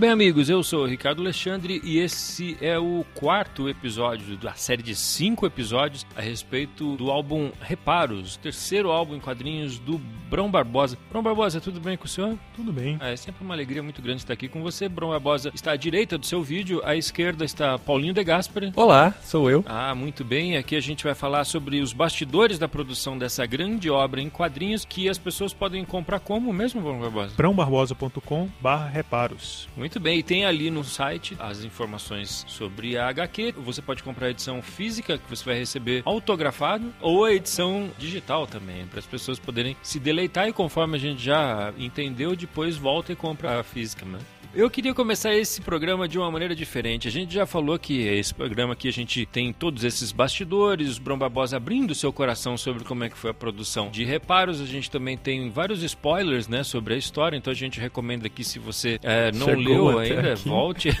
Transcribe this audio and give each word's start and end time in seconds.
Bem, 0.00 0.08
amigos, 0.08 0.48
eu 0.48 0.62
sou 0.62 0.84
o 0.84 0.86
Ricardo 0.86 1.20
Alexandre 1.20 1.78
e 1.84 1.98
esse 1.98 2.56
é 2.58 2.78
o 2.78 3.04
quarto 3.14 3.68
episódio 3.68 4.34
da 4.38 4.54
série 4.54 4.82
de 4.82 4.96
cinco 4.96 5.44
episódios 5.44 6.06
a 6.16 6.22
respeito 6.22 6.96
do 6.96 7.10
álbum 7.10 7.52
Reparos, 7.60 8.38
terceiro 8.38 8.90
álbum 8.90 9.16
em 9.16 9.20
quadrinhos 9.20 9.78
do 9.78 10.00
Brão 10.30 10.50
Barbosa. 10.50 10.96
Brão 11.10 11.22
Barbosa, 11.22 11.60
tudo 11.60 11.80
bem 11.80 11.98
com 11.98 12.06
o 12.06 12.08
senhor? 12.08 12.38
Tudo 12.56 12.72
bem. 12.72 12.96
É 12.98 13.14
sempre 13.14 13.44
uma 13.44 13.52
alegria 13.52 13.82
muito 13.82 14.00
grande 14.00 14.22
estar 14.22 14.32
aqui 14.32 14.48
com 14.48 14.62
você. 14.62 14.88
Brão 14.88 15.10
Barbosa 15.10 15.50
está 15.54 15.72
à 15.72 15.76
direita 15.76 16.16
do 16.16 16.24
seu 16.24 16.42
vídeo, 16.42 16.80
à 16.82 16.96
esquerda 16.96 17.44
está 17.44 17.78
Paulinho 17.78 18.14
de 18.14 18.24
Gasperi. 18.24 18.72
Olá, 18.76 19.12
sou 19.22 19.50
eu. 19.50 19.62
Ah, 19.66 19.94
muito 19.94 20.24
bem. 20.24 20.56
Aqui 20.56 20.76
a 20.76 20.80
gente 20.80 21.04
vai 21.04 21.14
falar 21.14 21.44
sobre 21.44 21.80
os 21.80 21.92
bastidores 21.92 22.58
da 22.58 22.66
produção 22.66 23.18
dessa 23.18 23.44
grande 23.44 23.90
obra 23.90 24.22
em 24.22 24.30
quadrinhos 24.30 24.86
que 24.86 25.10
as 25.10 25.18
pessoas 25.18 25.52
podem 25.52 25.84
comprar 25.84 26.20
como 26.20 26.50
mesmo, 26.54 26.80
Brão 26.80 27.00
Barbosa? 27.00 27.34
brãobarbosa.com 27.36 28.48
barra 28.62 28.88
reparos. 28.88 29.68
Muito 29.76 29.89
bem, 29.98 30.18
e 30.18 30.22
tem 30.22 30.44
ali 30.44 30.70
no 30.70 30.84
site 30.84 31.36
as 31.38 31.64
informações 31.64 32.44
sobre 32.46 32.96
a 32.96 33.08
HQ. 33.08 33.54
Você 33.58 33.82
pode 33.82 34.02
comprar 34.02 34.28
a 34.28 34.30
edição 34.30 34.62
física, 34.62 35.18
que 35.18 35.28
você 35.28 35.44
vai 35.44 35.58
receber 35.58 36.02
autografado, 36.04 36.92
ou 37.00 37.24
a 37.24 37.32
edição 37.32 37.90
digital 37.98 38.46
também, 38.46 38.86
para 38.86 38.98
as 38.98 39.06
pessoas 39.06 39.38
poderem 39.38 39.76
se 39.82 39.98
deleitar 39.98 40.48
e 40.48 40.52
conforme 40.52 40.96
a 40.96 41.00
gente 41.00 41.22
já 41.22 41.72
entendeu, 41.78 42.36
depois 42.36 42.76
volta 42.76 43.12
e 43.12 43.16
compra 43.16 43.60
a 43.60 43.62
física, 43.62 44.04
né? 44.04 44.18
Eu 44.52 44.68
queria 44.68 44.92
começar 44.92 45.32
esse 45.32 45.60
programa 45.60 46.08
de 46.08 46.18
uma 46.18 46.28
maneira 46.28 46.56
diferente. 46.56 47.06
A 47.06 47.10
gente 47.10 47.32
já 47.32 47.46
falou 47.46 47.78
que 47.78 48.00
esse 48.08 48.34
programa 48.34 48.72
aqui 48.72 48.88
a 48.88 48.92
gente 48.92 49.24
tem 49.24 49.52
todos 49.52 49.84
esses 49.84 50.10
bastidores, 50.10 50.96
o 50.96 51.00
Brom 51.00 51.16
Barbosa 51.16 51.56
abrindo 51.56 51.94
seu 51.94 52.12
coração 52.12 52.56
sobre 52.56 52.82
como 52.82 53.04
é 53.04 53.08
que 53.08 53.16
foi 53.16 53.30
a 53.30 53.34
produção 53.34 53.90
de 53.90 54.02
reparos. 54.04 54.60
A 54.60 54.66
gente 54.66 54.90
também 54.90 55.16
tem 55.16 55.50
vários 55.50 55.84
spoilers, 55.84 56.48
né, 56.48 56.64
sobre 56.64 56.94
a 56.94 56.96
história. 56.96 57.36
Então 57.36 57.52
a 57.52 57.54
gente 57.54 57.78
recomenda 57.78 58.28
que 58.28 58.42
se 58.42 58.58
você 58.58 58.98
é, 59.04 59.30
não 59.30 59.46
Chegou 59.46 59.62
leu 59.62 59.98
ainda, 60.00 60.32
aqui. 60.32 60.48
volte. 60.48 60.90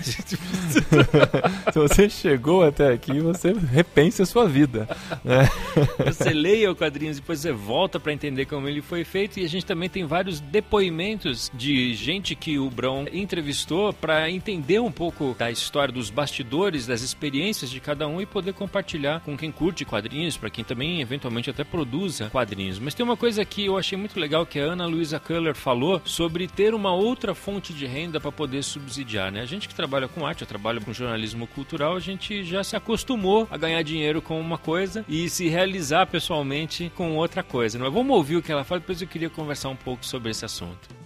Se 1.72 1.78
você 1.78 2.08
chegou 2.08 2.62
até 2.62 2.92
aqui, 2.92 3.18
você 3.20 3.52
repense 3.52 4.22
a 4.22 4.26
sua 4.26 4.46
vida. 4.46 4.88
né? 5.24 5.48
você 6.06 6.30
leia 6.30 6.70
o 6.70 6.76
quadrinhos 6.76 7.18
e 7.18 7.20
depois 7.20 7.40
você 7.40 7.52
volta 7.52 7.98
para 7.98 8.12
entender 8.12 8.46
como 8.46 8.68
ele 8.68 8.80
foi 8.80 9.02
feito. 9.02 9.40
E 9.40 9.44
a 9.44 9.48
gente 9.48 9.66
também 9.66 9.88
tem 9.88 10.04
vários 10.04 10.40
depoimentos 10.40 11.50
de 11.52 11.94
gente 11.94 12.34
que 12.34 12.58
o 12.58 12.70
Brão 12.70 13.06
entrevistou 13.40 13.90
para 13.92 14.30
entender 14.30 14.80
um 14.80 14.92
pouco 14.92 15.34
da 15.38 15.50
história 15.50 15.92
dos 15.92 16.10
bastidores, 16.10 16.86
das 16.86 17.00
experiências 17.00 17.70
de 17.70 17.80
cada 17.80 18.06
um 18.06 18.20
e 18.20 18.26
poder 18.26 18.52
compartilhar 18.52 19.20
com 19.20 19.34
quem 19.36 19.50
curte 19.50 19.82
quadrinhos, 19.82 20.36
para 20.36 20.50
quem 20.50 20.62
também 20.62 21.00
eventualmente 21.00 21.48
até 21.48 21.64
produza 21.64 22.28
quadrinhos. 22.28 22.78
Mas 22.78 22.92
tem 22.92 23.02
uma 23.02 23.16
coisa 23.16 23.42
que 23.42 23.64
eu 23.64 23.78
achei 23.78 23.96
muito 23.96 24.20
legal 24.20 24.44
que 24.44 24.60
a 24.60 24.64
Ana 24.64 24.84
Luisa 24.84 25.18
Kuller 25.18 25.54
falou 25.54 26.02
sobre 26.04 26.46
ter 26.46 26.74
uma 26.74 26.92
outra 26.92 27.34
fonte 27.34 27.72
de 27.72 27.86
renda 27.86 28.20
para 28.20 28.30
poder 28.30 28.62
subsidiar, 28.62 29.32
né? 29.32 29.40
A 29.40 29.46
gente 29.46 29.66
que 29.66 29.74
trabalha 29.74 30.06
com 30.06 30.26
arte, 30.26 30.42
eu 30.42 30.48
trabalho 30.48 30.82
com 30.82 30.92
jornalismo 30.92 31.46
cultural, 31.46 31.96
a 31.96 32.00
gente 32.00 32.44
já 32.44 32.62
se 32.62 32.76
acostumou 32.76 33.48
a 33.50 33.56
ganhar 33.56 33.82
dinheiro 33.82 34.20
com 34.20 34.38
uma 34.38 34.58
coisa 34.58 35.02
e 35.08 35.30
se 35.30 35.48
realizar 35.48 36.06
pessoalmente 36.06 36.92
com 36.94 37.16
outra 37.16 37.42
coisa. 37.42 37.78
Não 37.78 37.86
é? 37.86 37.90
Vamos 37.90 38.14
ouvir 38.14 38.36
o 38.36 38.42
que 38.42 38.52
ela 38.52 38.64
fala, 38.64 38.80
depois 38.80 39.00
eu 39.00 39.08
queria 39.08 39.30
conversar 39.30 39.70
um 39.70 39.76
pouco 39.76 40.04
sobre 40.04 40.30
esse 40.30 40.44
assunto. 40.44 41.00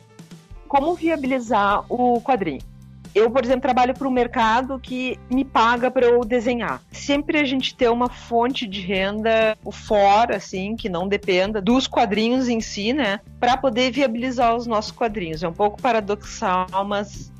Como 0.74 0.92
viabilizar 0.96 1.84
o 1.88 2.20
quadrinho. 2.20 2.60
Eu, 3.14 3.30
por 3.30 3.44
exemplo, 3.44 3.62
trabalho 3.62 3.94
para 3.94 4.08
um 4.08 4.10
mercado 4.10 4.76
que 4.80 5.16
me 5.30 5.44
paga 5.44 5.88
para 5.88 6.04
eu 6.04 6.24
desenhar. 6.24 6.82
Sempre 6.90 7.38
a 7.38 7.44
gente 7.44 7.76
ter 7.76 7.88
uma 7.88 8.08
fonte 8.08 8.66
de 8.66 8.80
renda 8.80 9.56
fora, 9.70 10.34
assim, 10.34 10.74
que 10.74 10.88
não 10.88 11.06
dependa 11.06 11.62
dos 11.62 11.86
quadrinhos 11.86 12.48
em 12.48 12.60
si, 12.60 12.92
né, 12.92 13.20
para 13.38 13.56
poder 13.56 13.92
viabilizar 13.92 14.56
os 14.56 14.66
nossos 14.66 14.90
quadrinhos. 14.90 15.44
É 15.44 15.48
um 15.48 15.52
pouco 15.52 15.80
paradoxal, 15.80 16.84
mas 16.84 17.32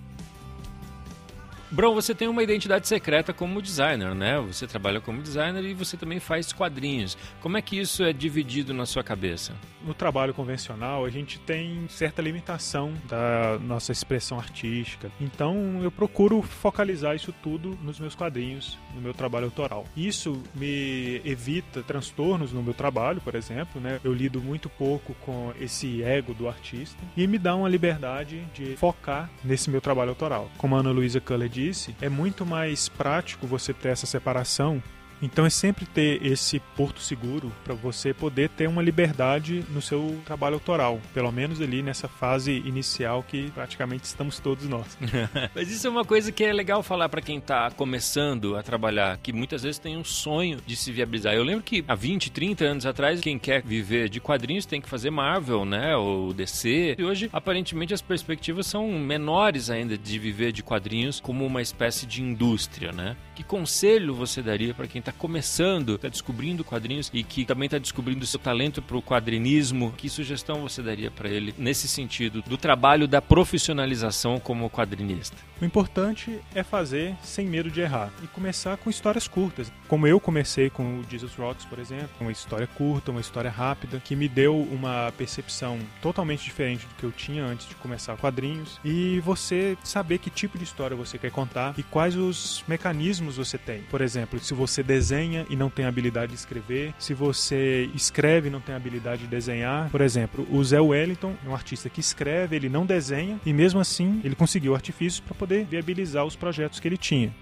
Bron, 1.75 1.93
você 1.93 2.15
tem 2.15 2.29
uma 2.29 2.41
identidade 2.41 2.87
secreta 2.87 3.33
como 3.33 3.61
designer, 3.61 4.15
né? 4.15 4.39
Você 4.39 4.65
trabalha 4.65 5.01
como 5.01 5.21
designer 5.21 5.65
e 5.65 5.75
você 5.75 5.97
também 5.97 6.21
faz 6.21 6.53
quadrinhos. 6.53 7.19
Como 7.41 7.57
é 7.57 7.63
que 7.63 7.77
isso 7.77 8.05
é 8.05 8.13
dividido 8.13 8.73
na 8.73 8.87
sua 8.87 9.03
cabeça? 9.03 9.55
No 9.85 9.93
trabalho 9.93 10.33
convencional, 10.33 11.05
a 11.05 11.11
gente 11.11 11.37
tem 11.41 11.85
certa 11.89 12.23
limitação 12.23 12.95
da 13.09 13.59
nossa 13.59 13.91
expressão 13.91 14.39
artística. 14.39 15.11
Então, 15.21 15.81
eu 15.83 15.91
procuro 15.91 16.41
focalizar 16.43 17.17
isso 17.17 17.35
tudo 17.43 17.77
nos 17.83 17.99
meus 17.99 18.15
quadrinhos, 18.15 18.79
no 18.95 19.01
meu 19.01 19.13
trabalho 19.13 19.47
autoral. 19.47 19.85
Isso 19.97 20.41
me 20.55 21.21
evita 21.25 21.83
transtornos 21.83 22.53
no 22.53 22.63
meu 22.63 22.73
trabalho, 22.73 23.21
por 23.21 23.35
exemplo, 23.35 23.81
né? 23.81 23.99
Eu 24.05 24.15
lido 24.15 24.41
muito 24.41 24.69
pouco 24.69 25.13
com 25.23 25.53
esse 25.61 26.05
ego 26.05 26.33
do 26.35 26.47
artista 26.47 27.03
e 27.17 27.27
me 27.27 27.37
dá 27.37 27.57
uma 27.57 27.69
liberdade 27.69 28.47
de 28.55 28.77
focar 28.77 29.29
nesse 29.43 29.69
meu 29.69 29.81
trabalho 29.81 30.11
autoral. 30.11 30.49
Como 30.57 30.77
a 30.77 30.79
Ana 30.79 30.93
Luísa 30.93 31.21
Culler 31.21 31.49
disse, 31.69 31.95
é 32.01 32.09
muito 32.09 32.45
mais 32.45 32.89
prático 32.89 33.47
você 33.47 33.73
ter 33.73 33.89
essa 33.89 34.07
separação 34.07 34.83
então 35.21 35.47
é 35.47 35.51
sempre 35.51 35.87
ter 35.87 36.25
esse 36.25 36.61
porto 36.77 37.01
seguro 37.01 37.53
para 37.65 37.75
você 37.75 38.13
poder 38.13 38.49
ter 38.51 38.69
uma 38.69 38.83
liberdade 38.83 39.65
no 39.71 39.81
seu 39.81 40.21
trabalho 40.25 40.55
autoral, 40.55 41.01
pelo 41.13 41.31
menos 41.33 41.61
ali 41.61 41.83
nessa 41.83 42.09
fase 42.09 42.53
inicial 42.53 43.23
que 43.23 43.51
praticamente 43.51 44.05
estamos 44.05 44.39
todos 44.39 44.69
nós. 44.69 44.99
Mas 45.55 45.71
isso 45.71 45.87
é 45.87 45.91
uma 45.91 46.05
coisa 46.05 46.31
que 46.31 46.45
é 46.45 46.53
legal 46.53 46.83
falar 46.83 47.09
para 47.09 47.21
quem 47.21 47.41
tá 47.41 47.71
começando 47.71 48.57
a 48.57 48.63
trabalhar, 48.63 49.19
que 49.19 49.33
muitas 49.33 49.63
vezes 49.63 49.79
tem 49.79 49.97
um 49.97 50.05
sonho 50.05 50.59
de 50.67 50.77
se 50.77 50.93
viabilizar. 50.93 51.35
Eu 51.35 51.45
lembro 51.45 51.63
que 51.63 51.85
há 51.87 51.95
20, 51.95 52.31
30 52.31 52.65
anos 52.65 52.87
atrás, 52.87 53.21
quem 53.21 53.39
quer 53.39 53.63
viver 53.63 54.09
de 54.09 54.21
quadrinhos 54.21 54.67
tem 54.67 54.81
que 54.81 54.89
fazer 54.89 55.11
Marvel, 55.11 55.65
né, 55.65 55.97
ou 55.97 56.33
DC. 56.33 56.97
E 56.99 57.05
hoje, 57.05 57.31
aparentemente, 57.33 57.95
as 57.95 58.03
perspectivas 58.03 58.67
são 58.67 58.91
menores 58.93 59.71
ainda 59.71 59.97
de 59.97 60.19
viver 60.19 60.53
de 60.53 60.63
quadrinhos 60.63 61.21
como 61.21 61.45
uma 61.45 61.63
espécie 61.63 62.07
de 62.07 62.23
indústria, 62.23 62.93
né? 62.93 63.17
Que 63.35 63.43
conselho 63.43 64.15
você 64.15 64.41
daria 64.41 64.73
para 64.73 64.87
quem 64.87 65.01
está 65.01 65.13
começando, 65.13 65.97
está 65.97 66.09
descobrindo 66.09 66.65
quadrinhos 66.65 67.11
e 67.13 67.25
que 67.25 67.45
também 67.45 67.67
está 67.67 67.79
descobrindo 67.79 68.25
seu 68.27 68.39
talento 68.39 68.81
para 68.81 68.97
o 68.97 69.03
quadrinismo? 69.03 69.93
Que 69.97 70.09
sugestão 70.09 70.63
você 70.63 70.83
daria 70.83 71.11
para 71.11 71.29
ele 71.29 71.55
nesse 71.59 71.89
sentido 71.89 72.43
do 72.43 72.57
trabalho 72.57 73.09
da 73.09 73.21
profissionalização 73.21 74.39
como 74.39 74.71
quadrinista? 74.71 75.37
O 75.61 75.65
importante 75.65 76.39
é 76.55 76.63
fazer 76.63 77.17
sem 77.23 77.47
medo 77.47 77.71
de 77.71 77.81
errar 77.81 78.13
e 78.23 78.27
começar 78.27 78.77
com 78.77 78.91
histórias 78.91 79.27
curtas. 79.27 79.73
Como 79.89 80.07
eu 80.07 80.21
comecei 80.21 80.69
com 80.69 81.01
o 81.01 81.05
Jesus 81.09 81.35
Rocks, 81.35 81.65
por 81.65 81.79
exemplo, 81.79 82.11
uma 82.21 82.33
história 82.33 82.67
curta, 82.67 83.11
uma 83.11 83.21
história 83.21 83.51
rápida, 83.51 84.01
que 84.01 84.15
me 84.15 84.29
deu 84.29 84.57
uma 84.57 85.13
percepção 85.17 85.79
totalmente 86.03 86.45
diferente 86.45 86.87
do 86.87 86.95
que 86.95 87.05
eu 87.05 87.13
tinha 87.13 87.45
antes 87.45 87.69
de 87.69 87.75
começar 87.77 88.17
quadrinhos. 88.17 88.79
E 88.85 89.21
você 89.21 89.77
saber 89.83 90.19
que 90.19 90.31
tipo 90.31 90.59
de 90.59 90.65
história 90.65 90.97
você 90.97 91.19
quer 91.19 91.31
contar 91.31 91.75
e 91.79 91.83
quais 91.83 92.17
os 92.17 92.63
mecanismos 92.69 93.24
você 93.33 93.59
tem. 93.59 93.83
Por 93.91 94.01
exemplo, 94.01 94.39
se 94.39 94.55
você 94.55 94.83
desenha 94.83 95.47
e 95.49 95.57
não 95.57 95.71
tem 95.71 95.85
habilidade 95.85 96.33
de 96.33 96.39
escrever, 96.39 96.95
se 96.99 97.15
você 97.15 97.91
escreve 97.95 98.49
e 98.49 98.51
não 98.51 98.61
tem 98.61 98.75
habilidade 98.75 99.23
de 99.23 99.29
desenhar. 99.29 99.91
Por 99.91 100.01
exemplo, 100.01 100.47
o 100.51 100.63
Zé 100.63 100.81
Wellington 100.81 101.35
é 101.45 101.49
um 101.49 101.55
artista 101.55 101.89
que 101.89 102.01
escreve, 102.01 102.57
ele 102.57 102.69
não 102.69 102.85
desenha 102.87 103.41
e 103.45 103.53
mesmo 103.53 103.81
assim 103.81 104.21
ele 104.25 104.35
conseguiu 104.35 104.75
artifícios 104.75 105.21
para 105.21 105.35
poder 105.35 105.65
viabilizar 105.65 106.25
os 106.25 106.37
projetos 106.37 106.81
que 106.81 106.89
ele 106.89 106.97
tinha. 106.97 107.35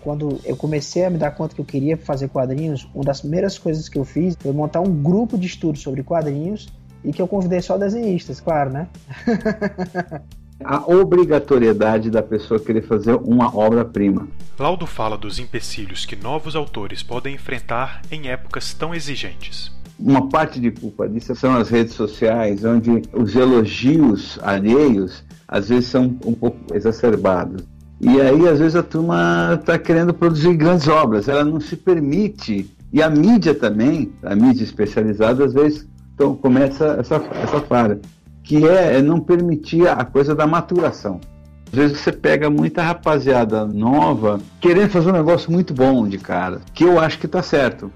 Quando 0.00 0.40
eu 0.44 0.56
comecei 0.56 1.04
a 1.04 1.10
me 1.10 1.18
dar 1.18 1.32
conta 1.32 1.54
que 1.54 1.60
eu 1.60 1.64
queria 1.64 1.96
fazer 1.96 2.28
quadrinhos, 2.28 2.88
uma 2.94 3.04
das 3.04 3.20
primeiras 3.20 3.58
coisas 3.58 3.88
que 3.88 3.98
eu 3.98 4.04
fiz 4.04 4.36
foi 4.38 4.52
montar 4.52 4.80
um 4.80 5.02
grupo 5.02 5.36
de 5.36 5.46
estudo 5.46 5.78
sobre 5.78 6.02
quadrinhos 6.02 6.68
e 7.04 7.12
que 7.12 7.20
eu 7.20 7.26
convidei 7.26 7.60
só 7.60 7.76
desenhistas, 7.76 8.40
claro, 8.40 8.70
né? 8.70 8.88
a 10.64 10.90
obrigatoriedade 10.90 12.10
da 12.10 12.22
pessoa 12.22 12.58
querer 12.58 12.82
fazer 12.82 13.14
uma 13.14 13.54
obra-prima. 13.56 14.28
Laudo 14.58 14.86
fala 14.86 15.16
dos 15.16 15.38
empecilhos 15.38 16.04
que 16.04 16.16
novos 16.16 16.56
autores 16.56 17.02
podem 17.02 17.34
enfrentar 17.34 18.02
em 18.10 18.28
épocas 18.28 18.72
tão 18.72 18.94
exigentes. 18.94 19.70
Uma 19.98 20.28
parte 20.28 20.60
de 20.60 20.70
culpa 20.70 21.08
disso 21.08 21.34
são 21.34 21.56
as 21.56 21.70
redes 21.70 21.94
sociais, 21.94 22.64
onde 22.64 23.02
os 23.12 23.34
elogios 23.34 24.38
alheios 24.42 25.24
às 25.48 25.68
vezes 25.68 25.86
são 25.86 26.16
um 26.24 26.34
pouco 26.34 26.58
exacerbados. 26.74 27.62
E 28.00 28.20
aí, 28.20 28.46
às 28.46 28.58
vezes, 28.58 28.76
a 28.76 28.82
turma 28.82 29.56
está 29.58 29.78
querendo 29.78 30.12
produzir 30.12 30.54
grandes 30.54 30.86
obras, 30.86 31.28
ela 31.28 31.44
não 31.44 31.58
se 31.60 31.76
permite. 31.76 32.70
E 32.92 33.02
a 33.02 33.08
mídia 33.08 33.54
também, 33.54 34.12
a 34.22 34.34
mídia 34.34 34.64
especializada, 34.64 35.44
às 35.44 35.54
vezes, 35.54 35.86
então, 36.14 36.34
começa 36.36 36.96
essa, 37.00 37.16
essa 37.42 37.60
falha, 37.60 37.98
que 38.46 38.64
é, 38.64 38.98
é 38.98 39.02
não 39.02 39.18
permitir 39.20 39.88
a 39.88 40.04
coisa 40.04 40.34
da 40.34 40.46
maturação. 40.46 41.20
Às 41.66 41.78
vezes 41.78 41.98
você 41.98 42.12
pega 42.12 42.48
muita 42.48 42.80
rapaziada 42.80 43.66
nova 43.66 44.40
querendo 44.60 44.88
fazer 44.88 45.10
um 45.10 45.14
negócio 45.14 45.50
muito 45.50 45.74
bom 45.74 46.08
de 46.08 46.16
cara, 46.16 46.60
que 46.72 46.84
eu 46.84 47.00
acho 47.00 47.18
que 47.18 47.26
está 47.26 47.42
certo, 47.42 47.90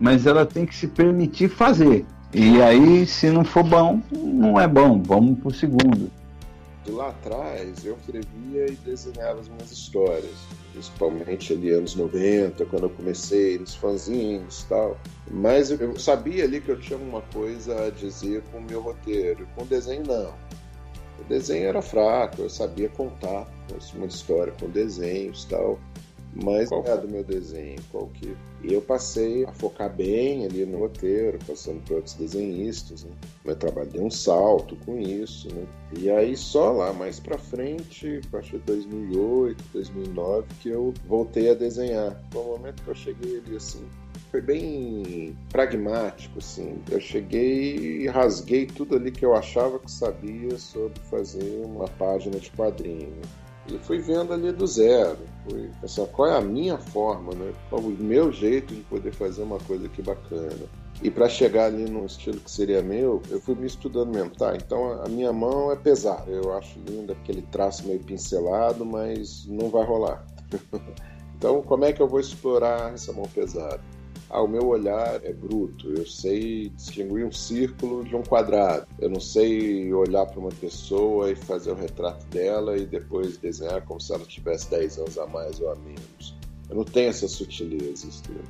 mas 0.00 0.26
ela 0.26 0.44
tem 0.44 0.66
que 0.66 0.74
se 0.74 0.88
permitir 0.88 1.48
fazer. 1.48 2.04
E 2.34 2.60
aí, 2.60 3.06
se 3.06 3.30
não 3.30 3.44
for 3.44 3.62
bom, 3.62 4.00
não 4.10 4.58
é 4.58 4.66
bom, 4.66 5.00
vamos 5.00 5.38
pro 5.38 5.54
segundo. 5.54 6.10
De 6.84 6.90
lá 6.90 7.10
atrás, 7.10 7.84
eu 7.84 7.96
escrevia 7.96 8.66
e 8.66 8.74
desenhava 8.84 9.40
as 9.40 9.48
minhas 9.48 9.70
histórias, 9.70 10.34
principalmente 10.72 11.52
ali 11.52 11.70
anos 11.70 11.94
90, 11.94 12.66
quando 12.66 12.84
eu 12.84 12.90
comecei 12.90 13.56
nos 13.58 13.74
fanzines 13.74 14.62
e 14.62 14.68
tal. 14.68 15.00
Mas 15.30 15.70
eu- 15.70 15.78
eu 15.78 15.96
sabia 15.98 16.42
ali 16.42 16.60
que 16.60 16.70
eu 16.70 16.80
tinha 16.80 16.98
alguma 16.98 17.22
coisa 17.22 17.86
a 17.86 17.90
dizer 17.90 18.42
com 18.50 18.58
o 18.58 18.62
meu 18.62 18.80
roteiro, 18.80 19.46
com 19.54 19.62
o 19.62 19.66
desenho 19.66 20.02
não. 20.06 20.34
O 21.20 21.24
desenho 21.28 21.66
era 21.66 21.80
fraco, 21.80 22.42
eu 22.42 22.50
sabia 22.50 22.88
contar 22.88 23.46
uma 23.94 24.06
história 24.06 24.52
com 24.58 24.68
desenhos 24.68 25.44
e 25.44 25.48
tal. 25.50 25.78
Mas 26.34 26.68
qual 26.68 26.84
é 26.86 26.96
do 26.96 27.08
meu 27.08 27.22
desenho? 27.22 27.78
Qual 27.90 28.06
que... 28.08 28.34
E 28.62 28.72
eu 28.72 28.80
passei 28.80 29.44
a 29.44 29.52
focar 29.52 29.94
bem 29.94 30.46
ali 30.46 30.64
no 30.64 30.78
roteiro, 30.78 31.38
passando 31.46 31.82
por 31.84 31.96
outros 31.96 32.14
desenhistas. 32.14 33.04
Né? 33.04 33.10
Meu 33.44 33.56
trabalho 33.56 33.90
deu 33.90 34.04
um 34.04 34.10
salto 34.10 34.76
com 34.84 34.98
isso. 34.98 35.52
Né? 35.54 35.66
E 35.98 36.10
aí 36.10 36.36
só 36.36 36.72
lá 36.72 36.92
mais 36.92 37.20
pra 37.20 37.36
frente, 37.36 38.20
acho 38.32 38.50
que 38.52 38.58
2008, 38.58 39.64
2009, 39.72 40.46
que 40.60 40.68
eu 40.70 40.94
voltei 41.06 41.50
a 41.50 41.54
desenhar. 41.54 42.22
Foi 42.32 42.42
o 42.42 42.46
momento 42.46 42.82
que 42.82 42.88
eu 42.88 42.94
cheguei 42.94 43.38
ali 43.38 43.56
assim, 43.56 43.84
foi 44.32 44.40
bem 44.40 45.36
pragmático, 45.50 46.38
assim. 46.38 46.78
Eu 46.90 46.98
cheguei 46.98 48.02
e 48.02 48.08
rasguei 48.08 48.64
tudo 48.64 48.96
ali 48.96 49.10
que 49.12 49.26
eu 49.26 49.34
achava 49.34 49.78
que 49.78 49.90
sabia 49.90 50.58
sobre 50.58 50.98
fazer 51.10 51.62
uma 51.66 51.86
página 51.86 52.38
de 52.38 52.50
quadrinho. 52.52 53.20
E 53.68 53.78
fui 53.78 53.98
vendo 53.98 54.32
ali 54.32 54.50
do 54.52 54.66
zero. 54.66 55.18
Fui 55.48 55.70
qual 56.12 56.28
é 56.28 56.36
a 56.36 56.40
minha 56.40 56.78
forma, 56.78 57.32
né? 57.34 57.52
Qual 57.70 57.80
o 57.80 57.90
meu 57.90 58.32
jeito 58.32 58.74
de 58.74 58.82
poder 58.82 59.12
fazer 59.12 59.42
uma 59.42 59.58
coisa 59.58 59.88
que 59.88 60.02
bacana. 60.02 60.68
E 61.02 61.10
para 61.10 61.28
chegar 61.28 61.66
ali 61.66 61.88
num 61.88 62.04
estilo 62.04 62.38
que 62.40 62.50
seria 62.50 62.82
meu, 62.82 63.22
eu 63.30 63.40
fui 63.40 63.54
me 63.54 63.66
estudando 63.66 64.14
mesmo. 64.14 64.30
Tá, 64.30 64.56
então 64.56 65.02
a 65.02 65.08
minha 65.08 65.32
mão 65.32 65.70
é 65.70 65.76
pesada. 65.76 66.30
Eu 66.30 66.52
acho 66.56 66.78
lindo 66.80 67.12
aquele 67.12 67.42
traço 67.42 67.86
meio 67.86 68.00
pincelado, 68.00 68.84
mas 68.84 69.46
não 69.46 69.68
vai 69.68 69.84
rolar. 69.84 70.24
então, 71.36 71.62
como 71.62 71.84
é 71.84 71.92
que 71.92 72.02
eu 72.02 72.08
vou 72.08 72.20
explorar 72.20 72.92
essa 72.92 73.12
mão 73.12 73.24
pesada? 73.32 73.80
Ah, 74.32 74.40
o 74.40 74.48
meu 74.48 74.66
olhar 74.66 75.22
é 75.22 75.32
bruto, 75.34 75.90
eu 75.90 76.06
sei 76.06 76.70
distinguir 76.70 77.26
um 77.26 77.30
círculo 77.30 78.02
de 78.02 78.16
um 78.16 78.22
quadrado. 78.22 78.86
Eu 78.98 79.10
não 79.10 79.20
sei 79.20 79.92
olhar 79.92 80.24
para 80.24 80.40
uma 80.40 80.48
pessoa 80.48 81.30
e 81.30 81.36
fazer 81.36 81.70
o 81.70 81.74
retrato 81.74 82.24
dela 82.28 82.78
e 82.78 82.86
depois 82.86 83.36
desenhar 83.36 83.82
como 83.82 84.00
se 84.00 84.10
ela 84.10 84.24
tivesse 84.24 84.70
10 84.70 84.98
anos 85.00 85.18
a 85.18 85.26
mais 85.26 85.60
ou 85.60 85.70
a 85.70 85.76
menos. 85.76 86.34
Eu 86.70 86.76
não 86.76 86.84
tenho 86.84 87.10
essas 87.10 87.32
sutilezas. 87.32 88.20
Entendeu? 88.20 88.42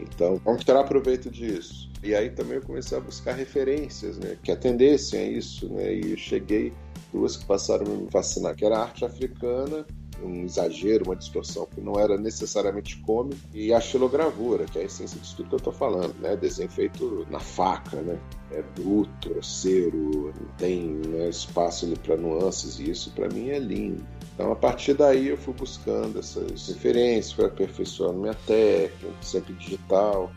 Então, 0.00 0.40
vamos 0.44 0.64
tirar 0.64 0.82
proveito 0.82 1.30
disso. 1.30 1.88
E 2.02 2.12
aí 2.12 2.30
também 2.30 2.56
eu 2.56 2.62
comecei 2.62 2.98
a 2.98 3.00
buscar 3.00 3.34
referências, 3.34 4.18
né, 4.18 4.36
que 4.42 4.50
atendessem 4.50 5.20
a 5.20 5.30
isso, 5.30 5.68
né, 5.68 5.92
e 5.92 6.16
cheguei 6.16 6.72
duas 7.12 7.36
que 7.36 7.44
passaram 7.44 7.86
a 7.86 7.96
me 7.96 8.10
fascinar, 8.10 8.56
que 8.56 8.64
era 8.64 8.78
a 8.78 8.82
arte 8.82 9.04
africana 9.04 9.86
um 10.22 10.44
exagero, 10.44 11.04
uma 11.06 11.16
distorção 11.16 11.66
que 11.66 11.80
não 11.80 11.98
era 11.98 12.16
necessariamente 12.16 12.96
cômico, 12.98 13.40
e 13.52 13.72
a 13.72 13.80
xilogravura, 13.80 14.64
que 14.64 14.78
é 14.78 14.82
a 14.82 14.84
essência 14.84 15.18
disso 15.18 15.36
tudo 15.36 15.48
que 15.48 15.54
eu 15.54 15.58
estou 15.58 15.72
falando, 15.72 16.14
né? 16.20 16.36
Desenho 16.36 16.70
feito 16.70 17.26
na 17.30 17.40
faca, 17.40 18.00
né? 18.02 18.18
É 18.52 18.62
bruto, 18.62 19.30
grosseiro, 19.30 20.32
não 20.40 20.56
tem 20.58 20.94
né, 21.06 21.28
espaço 21.28 21.88
para 22.02 22.16
nuances, 22.16 22.78
e 22.78 22.90
isso 22.90 23.10
para 23.12 23.28
mim 23.28 23.48
é 23.48 23.58
lindo. 23.58 24.04
Então, 24.34 24.52
a 24.52 24.56
partir 24.56 24.94
daí, 24.94 25.28
eu 25.28 25.36
fui 25.36 25.54
buscando 25.54 26.18
essas 26.18 26.68
referências, 26.68 27.32
fui 27.32 27.44
aperfeiçoando 27.44 28.20
minha 28.20 28.34
técnica, 28.34 29.14
sempre 29.20 29.52
digital. 29.54 30.32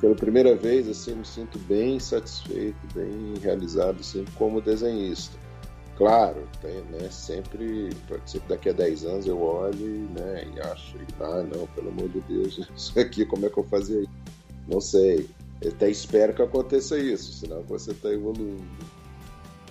Pela 0.00 0.14
primeira 0.14 0.56
vez, 0.56 0.88
assim, 0.88 1.12
eu 1.12 1.18
me 1.18 1.24
sinto 1.24 1.58
bem 1.60 1.98
satisfeito, 2.00 2.76
bem 2.94 3.34
realizado, 3.40 4.00
assim, 4.00 4.24
como 4.34 4.60
desenhista. 4.60 5.38
Claro, 5.96 6.48
tem, 6.60 6.82
né, 6.90 7.08
sempre, 7.08 7.90
pode 8.08 8.28
ser 8.28 8.40
que 8.40 8.48
daqui 8.48 8.68
a 8.68 8.72
10 8.72 9.04
anos 9.04 9.26
eu 9.26 9.40
olhe 9.40 10.08
né, 10.18 10.44
e 10.52 10.60
acho, 10.60 10.98
ah, 11.20 11.42
não, 11.44 11.68
pelo 11.68 11.90
amor 11.90 12.08
de 12.08 12.20
Deus, 12.22 12.58
isso 12.76 12.98
aqui, 12.98 13.24
como 13.24 13.46
é 13.46 13.48
que 13.48 13.58
eu 13.58 13.64
fazia 13.64 14.00
isso? 14.00 14.10
Não 14.66 14.80
sei. 14.80 15.28
Até 15.64 15.88
espero 15.88 16.34
que 16.34 16.42
aconteça 16.42 16.98
isso, 16.98 17.32
senão 17.32 17.62
você 17.62 17.92
está 17.92 18.10
evoluindo. 18.10 18.64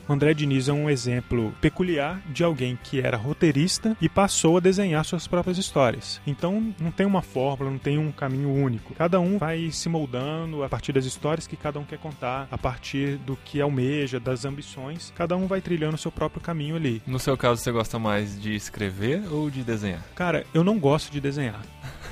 André 0.08 0.34
Diniz 0.34 0.68
é 0.68 0.74
um 0.74 0.90
exemplo 0.90 1.54
peculiar 1.62 2.22
de 2.30 2.44
alguém 2.44 2.78
que 2.82 3.00
era 3.00 3.16
roteirista 3.16 3.96
e 4.02 4.10
passou 4.10 4.58
a 4.58 4.60
desenhar 4.60 5.06
suas 5.06 5.28
próprias 5.28 5.58
histórias. 5.58 6.22
Então 6.28 6.74
não 6.80 6.92
tem 6.92 7.06
uma 7.06 7.22
fórmula, 7.22 7.72
não 7.72 7.78
tem 7.78 7.98
um 7.98 8.12
caminho 8.12 8.54
único. 8.54 8.94
Cada 8.96 9.20
um 9.20 9.38
vai 9.38 9.72
se 9.72 9.88
moldando 9.88 10.64
a 10.64 10.70
partir 10.70 10.92
das 10.92 11.06
histórias 11.06 11.48
que 11.48 11.56
cada 11.56 11.80
um 11.80 11.86
quer 11.86 12.00
contar, 12.00 12.48
a 12.52 12.58
partir 12.58 13.18
do 13.18 13.38
que 13.38 13.62
almeja, 13.62 14.20
das 14.20 14.44
ambições. 14.44 15.14
Cada 15.16 15.38
um 15.38 15.48
vai 15.48 15.62
trilhando 15.62 15.96
o 15.96 16.00
seu 16.00 16.12
próprio 16.12 16.42
caminho 16.42 16.76
ali. 16.76 17.02
No 17.08 17.20
seu 17.20 17.38
caso, 17.38 17.62
você 17.62 17.72
gosta 17.72 17.98
mais 17.98 18.40
de 18.40 18.54
escrever 18.54 19.24
ou 19.32 19.50
de 19.50 19.64
desenhar? 19.64 20.04
Cara, 20.16 20.46
eu 20.54 20.64
não 20.64 20.78
gosto 20.80 21.12
de 21.12 21.22
desenhar. 21.22 21.62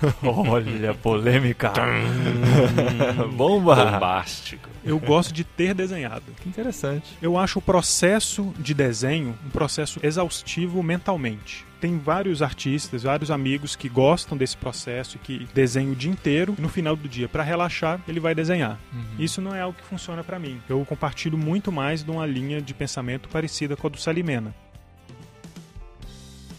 Olha, 0.23 0.93
polêmica. 0.93 1.73
Bomba. 3.33 3.75
Bombástico. 3.75 4.69
Eu 4.83 4.99
gosto 4.99 5.33
de 5.33 5.43
ter 5.43 5.73
desenhado. 5.73 6.23
Que 6.41 6.49
interessante. 6.49 7.17
Eu 7.21 7.37
acho 7.37 7.59
o 7.59 7.61
processo 7.61 8.53
de 8.57 8.73
desenho 8.73 9.37
um 9.45 9.49
processo 9.49 9.99
exaustivo 10.03 10.81
mentalmente 10.81 11.65
tem 11.81 11.97
vários 11.97 12.43
artistas, 12.43 13.01
vários 13.01 13.31
amigos 13.31 13.75
que 13.75 13.89
gostam 13.89 14.37
desse 14.37 14.55
processo, 14.55 15.17
que 15.17 15.47
desenham 15.51 15.93
o 15.93 15.95
dia 15.95 16.11
inteiro 16.11 16.55
e 16.57 16.61
no 16.61 16.69
final 16.69 16.95
do 16.95 17.09
dia, 17.09 17.27
para 17.27 17.41
relaxar, 17.41 17.99
ele 18.07 18.19
vai 18.19 18.35
desenhar. 18.35 18.79
Uhum. 18.93 19.03
Isso 19.17 19.41
não 19.41 19.55
é 19.55 19.61
algo 19.61 19.75
que 19.75 19.83
funciona 19.83 20.23
para 20.23 20.37
mim. 20.37 20.61
Eu 20.69 20.85
compartilho 20.85 21.39
muito 21.39 21.71
mais 21.71 22.03
de 22.03 22.11
uma 22.11 22.23
linha 22.27 22.61
de 22.61 22.71
pensamento 22.75 23.27
parecida 23.29 23.75
com 23.75 23.87
a 23.87 23.89
do 23.89 23.97
Salimena. 23.97 24.53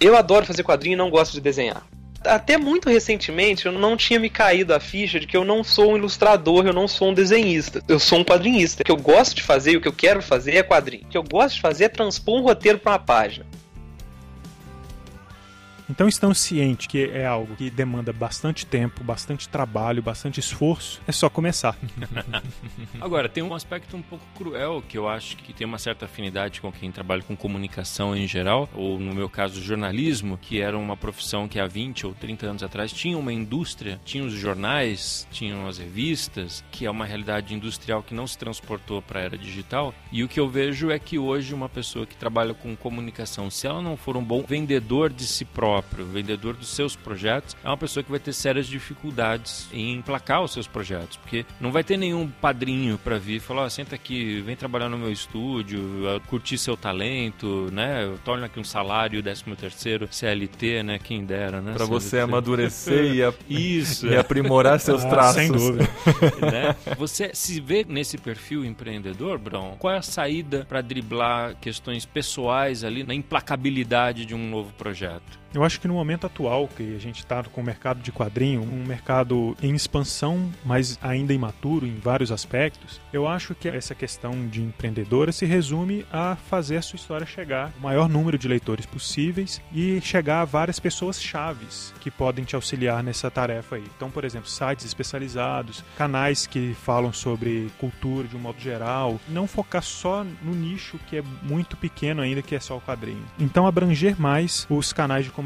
Eu 0.00 0.16
adoro 0.16 0.44
fazer 0.44 0.64
quadrinho 0.64 0.94
e 0.94 0.96
não 0.96 1.08
gosto 1.08 1.34
de 1.34 1.40
desenhar 1.40 1.86
até 2.24 2.56
muito 2.56 2.88
recentemente 2.88 3.66
eu 3.66 3.72
não 3.72 3.96
tinha 3.96 4.18
me 4.18 4.30
caído 4.30 4.74
a 4.74 4.80
ficha 4.80 5.18
de 5.18 5.26
que 5.26 5.36
eu 5.36 5.44
não 5.44 5.62
sou 5.62 5.92
um 5.92 5.96
ilustrador, 5.96 6.66
eu 6.66 6.72
não 6.72 6.88
sou 6.88 7.10
um 7.10 7.14
desenhista. 7.14 7.82
Eu 7.88 7.98
sou 7.98 8.18
um 8.18 8.24
quadrinhista. 8.24 8.82
O 8.82 8.84
que 8.84 8.92
eu 8.92 8.96
gosto 8.96 9.36
de 9.36 9.42
fazer 9.42 9.72
e 9.72 9.76
o 9.76 9.80
que 9.80 9.88
eu 9.88 9.92
quero 9.92 10.22
fazer 10.22 10.56
é 10.56 10.62
quadrinho. 10.62 11.04
O 11.04 11.08
que 11.08 11.18
eu 11.18 11.22
gosto 11.22 11.56
de 11.56 11.60
fazer 11.60 11.84
é 11.84 11.88
transpor 11.88 12.40
um 12.40 12.42
roteiro 12.42 12.78
para 12.78 12.92
uma 12.92 12.98
página. 12.98 13.46
Então 15.92 16.08
estão 16.08 16.32
cientes 16.32 16.86
que 16.86 17.04
é 17.04 17.26
algo 17.26 17.54
que 17.54 17.68
demanda 17.68 18.14
bastante 18.14 18.64
tempo, 18.64 19.04
bastante 19.04 19.46
trabalho, 19.46 20.02
bastante 20.02 20.40
esforço, 20.40 21.02
é 21.06 21.12
só 21.12 21.28
começar. 21.28 21.76
Agora, 22.98 23.28
tem 23.28 23.42
um 23.42 23.52
aspecto 23.54 23.94
um 23.94 24.00
pouco 24.00 24.24
cruel 24.34 24.82
que 24.88 24.96
eu 24.96 25.06
acho 25.06 25.36
que 25.36 25.52
tem 25.52 25.66
uma 25.66 25.76
certa 25.76 26.06
afinidade 26.06 26.62
com 26.62 26.72
quem 26.72 26.90
trabalha 26.90 27.20
com 27.20 27.36
comunicação 27.36 28.16
em 28.16 28.26
geral, 28.26 28.70
ou 28.74 28.98
no 28.98 29.14
meu 29.14 29.28
caso, 29.28 29.62
jornalismo, 29.62 30.38
que 30.38 30.62
era 30.62 30.78
uma 30.78 30.96
profissão 30.96 31.46
que 31.46 31.60
há 31.60 31.66
20 31.66 32.06
ou 32.06 32.14
30 32.14 32.46
anos 32.46 32.62
atrás 32.62 32.90
tinha 32.90 33.18
uma 33.18 33.32
indústria, 33.32 34.00
tinha 34.02 34.24
os 34.24 34.32
jornais, 34.32 35.28
tinham 35.30 35.66
as 35.66 35.76
revistas, 35.76 36.64
que 36.72 36.86
é 36.86 36.90
uma 36.90 37.04
realidade 37.04 37.54
industrial 37.54 38.02
que 38.02 38.14
não 38.14 38.26
se 38.26 38.38
transportou 38.38 39.02
para 39.02 39.20
a 39.20 39.24
era 39.24 39.36
digital. 39.36 39.94
E 40.10 40.24
o 40.24 40.28
que 40.28 40.40
eu 40.40 40.48
vejo 40.48 40.90
é 40.90 40.98
que 40.98 41.18
hoje 41.18 41.52
uma 41.52 41.68
pessoa 41.68 42.06
que 42.06 42.16
trabalha 42.16 42.54
com 42.54 42.74
comunicação, 42.74 43.50
se 43.50 43.66
ela 43.66 43.82
não 43.82 43.94
for 43.94 44.16
um 44.16 44.24
bom 44.24 44.42
vendedor 44.42 45.12
de 45.12 45.26
si 45.26 45.44
própria, 45.44 45.81
próprio, 45.82 46.06
vendedor 46.06 46.54
dos 46.54 46.68
seus 46.68 46.96
projetos, 46.96 47.56
é 47.62 47.68
uma 47.68 47.76
pessoa 47.76 48.02
que 48.02 48.10
vai 48.10 48.20
ter 48.20 48.32
sérias 48.32 48.66
dificuldades 48.66 49.68
em 49.72 49.94
emplacar 49.94 50.42
os 50.42 50.52
seus 50.52 50.66
projetos, 50.66 51.16
porque 51.16 51.44
não 51.60 51.72
vai 51.72 51.84
ter 51.84 51.96
nenhum 51.96 52.28
padrinho 52.28 52.98
para 52.98 53.18
vir 53.18 53.36
e 53.36 53.40
falar: 53.40 53.64
oh, 53.64 53.70
senta 53.70 53.94
aqui, 53.94 54.40
vem 54.40 54.56
trabalhar 54.56 54.88
no 54.88 54.98
meu 54.98 55.12
estúdio, 55.12 55.82
curtir 56.28 56.58
seu 56.58 56.76
talento, 56.76 57.68
né? 57.72 58.12
Torna 58.24 58.46
aqui 58.46 58.58
um 58.58 58.64
salário, 58.64 59.22
13 59.22 59.44
terceiro, 59.56 60.08
CLT, 60.10 60.82
né? 60.82 60.98
Quem 60.98 61.24
dera, 61.24 61.60
né? 61.60 61.72
Para 61.72 61.84
você 61.84 62.20
amadurecer 62.20 63.14
e, 63.14 63.22
a... 63.22 63.32
Isso, 63.48 64.06
e 64.06 64.16
aprimorar 64.16 64.80
seus 64.80 65.04
ah, 65.04 65.08
traços. 65.08 65.34
Sem 65.34 65.52
dúvida. 65.52 65.88
né? 66.40 66.76
Você 66.96 67.30
se 67.34 67.60
vê 67.60 67.84
nesse 67.88 68.16
perfil 68.16 68.64
empreendedor, 68.64 69.38
Brão? 69.38 69.76
Qual 69.78 69.92
é 69.92 69.98
a 69.98 70.02
saída 70.02 70.66
para 70.68 70.80
driblar 70.80 71.56
questões 71.56 72.04
pessoais 72.04 72.84
ali 72.84 73.04
na 73.04 73.14
implacabilidade 73.14 74.24
de 74.24 74.34
um 74.34 74.48
novo 74.48 74.72
projeto? 74.74 75.41
Eu 75.54 75.62
acho 75.62 75.80
que 75.80 75.86
no 75.86 75.94
momento 75.94 76.26
atual, 76.26 76.66
que 76.66 76.96
a 76.96 76.98
gente 76.98 77.18
está 77.18 77.42
com 77.44 77.60
o 77.60 77.64
mercado 77.64 78.00
de 78.00 78.10
quadrinho, 78.10 78.62
um 78.62 78.86
mercado 78.86 79.54
em 79.62 79.74
expansão, 79.74 80.50
mas 80.64 80.98
ainda 81.02 81.34
imaturo 81.34 81.86
em 81.86 81.96
vários 81.96 82.32
aspectos, 82.32 83.00
eu 83.12 83.28
acho 83.28 83.54
que 83.54 83.68
essa 83.68 83.94
questão 83.94 84.46
de 84.48 84.62
empreendedora 84.62 85.30
se 85.30 85.44
resume 85.44 86.06
a 86.10 86.36
fazer 86.36 86.78
a 86.78 86.82
sua 86.82 86.96
história 86.96 87.26
chegar 87.26 87.70
ao 87.74 87.80
maior 87.80 88.08
número 88.08 88.38
de 88.38 88.48
leitores 88.48 88.86
possíveis 88.86 89.60
e 89.74 90.00
chegar 90.00 90.40
a 90.40 90.44
várias 90.46 90.80
pessoas 90.80 91.22
chaves 91.22 91.92
que 92.00 92.10
podem 92.10 92.44
te 92.44 92.56
auxiliar 92.56 93.02
nessa 93.02 93.30
tarefa 93.30 93.76
aí. 93.76 93.84
Então, 93.94 94.10
por 94.10 94.24
exemplo, 94.24 94.48
sites 94.48 94.86
especializados, 94.86 95.84
canais 95.98 96.46
que 96.46 96.74
falam 96.82 97.12
sobre 97.12 97.70
cultura 97.78 98.26
de 98.26 98.36
um 98.36 98.40
modo 98.40 98.58
geral, 98.58 99.20
não 99.28 99.46
focar 99.46 99.82
só 99.82 100.24
no 100.24 100.54
nicho 100.54 100.98
que 101.08 101.18
é 101.18 101.22
muito 101.42 101.76
pequeno 101.76 102.22
ainda, 102.22 102.40
que 102.40 102.54
é 102.54 102.60
só 102.60 102.78
o 102.78 102.80
quadrinho. 102.80 103.24
Então, 103.38 103.66
abranger 103.66 104.18
mais 104.18 104.66
os 104.70 104.92
canais 104.92 105.26
de 105.26 105.30
comunicação 105.30 105.41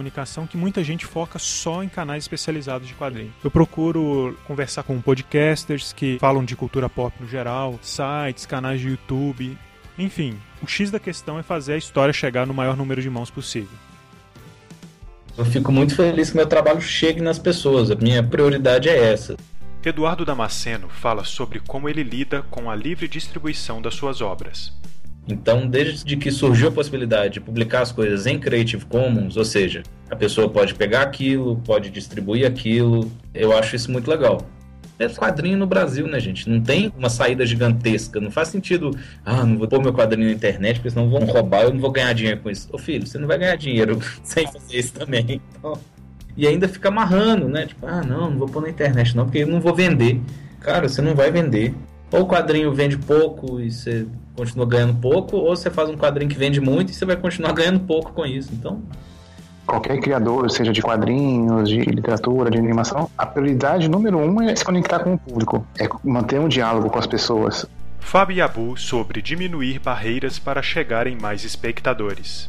que 0.46 0.56
muita 0.56 0.82
gente 0.82 1.06
foca 1.06 1.38
só 1.38 1.82
em 1.82 1.88
canais 1.88 2.24
especializados 2.24 2.88
de 2.88 2.94
quadrinho. 2.94 3.32
Eu 3.42 3.50
procuro 3.50 4.36
conversar 4.46 4.82
com 4.82 5.00
podcasters 5.00 5.92
que 5.92 6.18
falam 6.18 6.44
de 6.44 6.56
cultura 6.56 6.88
pop 6.88 7.14
no 7.20 7.28
geral, 7.28 7.78
sites, 7.82 8.46
canais 8.46 8.80
de 8.80 8.88
YouTube, 8.88 9.56
enfim. 9.98 10.38
O 10.62 10.66
X 10.66 10.90
da 10.90 10.98
questão 10.98 11.38
é 11.38 11.42
fazer 11.42 11.74
a 11.74 11.78
história 11.78 12.12
chegar 12.12 12.46
no 12.46 12.54
maior 12.54 12.76
número 12.76 13.00
de 13.00 13.10
mãos 13.10 13.30
possível. 13.30 13.76
Eu 15.36 15.44
fico 15.44 15.70
muito 15.70 15.94
feliz 15.94 16.30
que 16.30 16.36
meu 16.36 16.46
trabalho 16.46 16.80
chegue 16.80 17.20
nas 17.20 17.38
pessoas. 17.38 17.90
A 17.90 17.94
minha 17.94 18.22
prioridade 18.22 18.88
é 18.88 19.12
essa. 19.12 19.36
Eduardo 19.84 20.24
Damasceno 20.24 20.88
fala 20.88 21.22
sobre 21.22 21.60
como 21.60 21.88
ele 21.88 22.02
lida 22.02 22.42
com 22.50 22.68
a 22.68 22.74
livre 22.74 23.06
distribuição 23.06 23.80
das 23.80 23.94
suas 23.94 24.20
obras. 24.20 24.72
Então, 25.28 25.66
desde 25.66 26.16
que 26.16 26.30
surgiu 26.30 26.68
a 26.68 26.72
possibilidade 26.72 27.34
de 27.34 27.40
publicar 27.40 27.82
as 27.82 27.90
coisas 27.90 28.26
em 28.26 28.38
Creative 28.38 28.84
Commons, 28.86 29.36
ou 29.36 29.44
seja, 29.44 29.82
a 30.08 30.14
pessoa 30.14 30.48
pode 30.48 30.74
pegar 30.74 31.02
aquilo, 31.02 31.56
pode 31.64 31.90
distribuir 31.90 32.46
aquilo, 32.46 33.10
eu 33.34 33.56
acho 33.56 33.74
isso 33.74 33.90
muito 33.90 34.08
legal. 34.08 34.46
É 34.98 35.08
quadrinho 35.08 35.58
no 35.58 35.66
Brasil, 35.66 36.06
né, 36.06 36.18
gente? 36.18 36.48
Não 36.48 36.60
tem 36.60 36.90
uma 36.96 37.10
saída 37.10 37.44
gigantesca. 37.44 38.18
Não 38.18 38.30
faz 38.30 38.48
sentido, 38.48 38.96
ah, 39.24 39.44
não 39.44 39.58
vou 39.58 39.68
pôr 39.68 39.82
meu 39.82 39.92
quadrinho 39.92 40.28
na 40.28 40.32
internet, 40.32 40.76
porque 40.76 40.90
senão 40.90 41.10
vão 41.10 41.24
roubar, 41.24 41.64
eu 41.64 41.74
não 41.74 41.80
vou 41.80 41.90
ganhar 41.90 42.14
dinheiro 42.14 42.40
com 42.40 42.48
isso. 42.48 42.68
Ô 42.72 42.78
filho, 42.78 43.06
você 43.06 43.18
não 43.18 43.28
vai 43.28 43.36
ganhar 43.36 43.56
dinheiro 43.56 43.98
sem 44.22 44.46
fazer 44.46 44.78
isso 44.78 44.94
também. 44.94 45.40
Então, 45.58 45.78
e 46.34 46.46
ainda 46.46 46.68
fica 46.68 46.88
amarrando, 46.88 47.48
né? 47.48 47.66
Tipo, 47.66 47.86
ah, 47.86 48.02
não, 48.02 48.30
não 48.30 48.38
vou 48.38 48.48
pôr 48.48 48.62
na 48.62 48.70
internet 48.70 49.14
não, 49.14 49.24
porque 49.24 49.38
eu 49.38 49.46
não 49.46 49.60
vou 49.60 49.74
vender. 49.74 50.20
Cara, 50.60 50.88
você 50.88 51.02
não 51.02 51.14
vai 51.14 51.30
vender. 51.30 51.74
Ou 52.10 52.22
o 52.22 52.26
quadrinho 52.26 52.72
vende 52.72 52.96
pouco 52.96 53.60
e 53.60 53.70
você 53.70 54.06
continua 54.36 54.66
ganhando 54.66 54.94
pouco, 55.00 55.36
ou 55.36 55.56
você 55.56 55.70
faz 55.70 55.88
um 55.88 55.96
quadrinho 55.96 56.30
que 56.30 56.38
vende 56.38 56.60
muito 56.60 56.90
e 56.90 56.94
você 56.94 57.04
vai 57.04 57.16
continuar 57.16 57.52
ganhando 57.54 57.80
pouco 57.80 58.12
com 58.12 58.26
isso. 58.26 58.50
Então, 58.52 58.82
qualquer 59.66 59.98
criador, 60.00 60.50
seja 60.50 60.72
de 60.72 60.80
quadrinhos, 60.80 61.68
de 61.68 61.80
literatura, 61.80 62.50
de 62.50 62.58
animação, 62.58 63.10
a 63.18 63.26
prioridade 63.26 63.88
número 63.88 64.18
um 64.18 64.40
é 64.42 64.54
se 64.54 64.64
conectar 64.64 65.00
com 65.00 65.14
o 65.14 65.18
público, 65.18 65.66
é 65.78 65.88
manter 66.04 66.38
um 66.38 66.48
diálogo 66.48 66.88
com 66.88 66.98
as 66.98 67.06
pessoas. 67.06 67.66
Fábio 67.98 68.36
Yabu 68.36 68.76
sobre 68.76 69.20
diminuir 69.20 69.80
barreiras 69.80 70.38
para 70.38 70.62
chegar 70.62 71.08
em 71.08 71.16
mais 71.20 71.42
espectadores. 71.42 72.48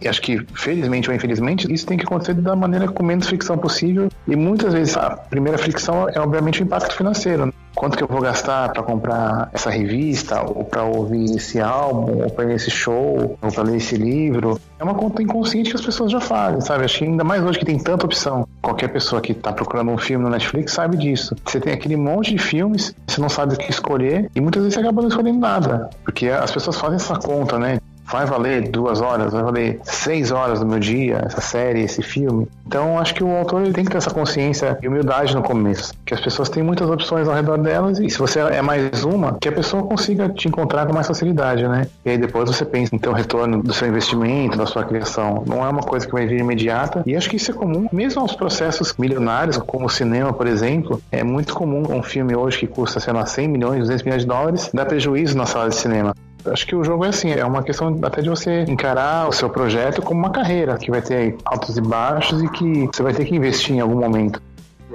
E 0.00 0.08
acho 0.08 0.20
que, 0.20 0.38
felizmente 0.54 1.08
ou 1.08 1.16
infelizmente, 1.16 1.72
isso 1.72 1.86
tem 1.86 1.96
que 1.96 2.04
acontecer 2.04 2.34
da 2.34 2.54
maneira 2.54 2.88
com 2.88 3.02
menos 3.02 3.26
fricção 3.26 3.56
possível. 3.56 4.08
E 4.26 4.36
muitas 4.36 4.74
vezes 4.74 4.96
a 4.96 5.10
primeira 5.10 5.58
fricção 5.58 6.08
é, 6.08 6.18
obviamente, 6.20 6.62
o 6.62 6.64
impacto 6.64 6.94
financeiro. 6.94 7.52
Quanto 7.74 7.96
que 7.96 8.02
eu 8.02 8.08
vou 8.08 8.22
gastar 8.22 8.72
para 8.72 8.82
comprar 8.82 9.50
essa 9.52 9.68
revista, 9.68 10.40
ou 10.42 10.64
para 10.64 10.82
ouvir 10.82 11.36
esse 11.36 11.60
álbum, 11.60 12.22
ou 12.22 12.30
para 12.30 12.50
esse 12.54 12.70
show, 12.70 13.36
ou 13.40 13.52
para 13.52 13.62
ler 13.62 13.76
esse 13.76 13.96
livro? 13.96 14.58
É 14.78 14.84
uma 14.84 14.94
conta 14.94 15.22
inconsciente 15.22 15.70
que 15.70 15.76
as 15.76 15.84
pessoas 15.84 16.10
já 16.10 16.18
fazem, 16.18 16.62
sabe? 16.62 16.84
Acho 16.84 16.98
que 16.98 17.04
ainda 17.04 17.22
mais 17.22 17.42
hoje 17.42 17.58
que 17.58 17.66
tem 17.66 17.78
tanta 17.78 18.06
opção. 18.06 18.48
Qualquer 18.62 18.88
pessoa 18.88 19.20
que 19.20 19.32
está 19.32 19.52
procurando 19.52 19.90
um 19.90 19.98
filme 19.98 20.24
no 20.24 20.30
Netflix 20.30 20.72
sabe 20.72 20.96
disso. 20.96 21.36
Você 21.44 21.60
tem 21.60 21.72
aquele 21.72 21.96
monte 21.96 22.32
de 22.32 22.38
filmes, 22.38 22.94
você 23.06 23.20
não 23.20 23.28
sabe 23.28 23.54
o 23.54 23.58
que 23.58 23.70
escolher, 23.70 24.30
e 24.34 24.40
muitas 24.40 24.62
vezes 24.62 24.74
você 24.74 24.80
acaba 24.80 25.02
não 25.02 25.08
escolhendo 25.08 25.38
nada. 25.38 25.90
Porque 26.02 26.28
as 26.28 26.50
pessoas 26.50 26.78
fazem 26.78 26.96
essa 26.96 27.16
conta, 27.16 27.58
né? 27.58 27.78
Vai 28.06 28.24
valer 28.26 28.68
duas 28.68 29.00
horas, 29.00 29.32
vai 29.32 29.42
valer 29.42 29.80
seis 29.84 30.30
horas 30.30 30.60
do 30.60 30.66
meu 30.66 30.78
dia, 30.78 31.22
essa 31.26 31.40
série, 31.40 31.82
esse 31.82 32.02
filme. 32.02 32.46
Então 32.66 32.98
acho 32.98 33.14
que 33.14 33.22
o 33.22 33.36
autor 33.36 33.62
ele 33.62 33.72
tem 33.72 33.84
que 33.84 33.90
ter 33.90 33.96
essa 33.96 34.10
consciência 34.10 34.78
e 34.82 34.88
humildade 34.88 35.34
no 35.34 35.42
começo, 35.42 35.92
que 36.04 36.14
as 36.14 36.20
pessoas 36.20 36.48
têm 36.48 36.62
muitas 36.62 36.88
opções 36.88 37.28
ao 37.28 37.34
redor 37.34 37.58
delas 37.58 37.98
e 37.98 38.08
se 38.08 38.18
você 38.18 38.40
é 38.40 38.62
mais 38.62 39.04
uma, 39.04 39.36
que 39.40 39.48
a 39.48 39.52
pessoa 39.52 39.82
consiga 39.82 40.28
te 40.28 40.48
encontrar 40.48 40.86
com 40.86 40.92
mais 40.92 41.06
facilidade, 41.06 41.66
né? 41.66 41.86
E 42.04 42.10
aí 42.10 42.18
depois 42.18 42.48
você 42.48 42.64
pensa 42.64 42.94
em 42.94 42.98
ter 42.98 43.08
o 43.08 43.12
retorno 43.12 43.62
do 43.62 43.72
seu 43.72 43.88
investimento, 43.88 44.56
da 44.56 44.66
sua 44.66 44.84
criação. 44.84 45.42
Não 45.46 45.64
é 45.64 45.68
uma 45.68 45.82
coisa 45.82 46.06
que 46.06 46.12
vai 46.12 46.26
vir 46.26 46.40
imediata 46.40 47.02
e 47.06 47.16
acho 47.16 47.28
que 47.28 47.36
isso 47.36 47.50
é 47.50 47.54
comum, 47.54 47.88
mesmo 47.92 48.20
aos 48.20 48.34
processos 48.34 48.94
milionários, 48.98 49.56
como 49.58 49.86
o 49.86 49.90
cinema, 49.90 50.32
por 50.32 50.46
exemplo, 50.46 51.00
é 51.10 51.22
muito 51.22 51.54
comum 51.54 51.82
um 51.90 52.02
filme 52.02 52.34
hoje 52.34 52.58
que 52.58 52.66
custa, 52.66 53.00
sei 53.00 53.12
lá, 53.12 53.26
100 53.26 53.48
milhões, 53.48 53.80
200 53.80 54.02
milhões 54.04 54.22
de 54.22 54.28
dólares, 54.28 54.70
dá 54.72 54.84
prejuízo 54.84 55.36
na 55.36 55.46
sala 55.46 55.68
de 55.68 55.76
cinema. 55.76 56.14
Acho 56.52 56.66
que 56.66 56.74
o 56.74 56.84
jogo 56.84 57.04
é 57.04 57.08
assim, 57.08 57.30
é 57.30 57.44
uma 57.44 57.62
questão 57.62 57.98
até 58.02 58.22
de 58.22 58.28
você 58.28 58.62
encarar 58.62 59.28
o 59.28 59.32
seu 59.32 59.48
projeto 59.48 60.02
como 60.02 60.20
uma 60.20 60.30
carreira, 60.30 60.76
que 60.78 60.90
vai 60.90 61.02
ter 61.02 61.36
altos 61.44 61.76
e 61.76 61.80
baixos 61.80 62.42
e 62.42 62.48
que 62.48 62.86
você 62.86 63.02
vai 63.02 63.14
ter 63.14 63.24
que 63.24 63.34
investir 63.34 63.76
em 63.76 63.80
algum 63.80 64.00
momento. 64.00 64.40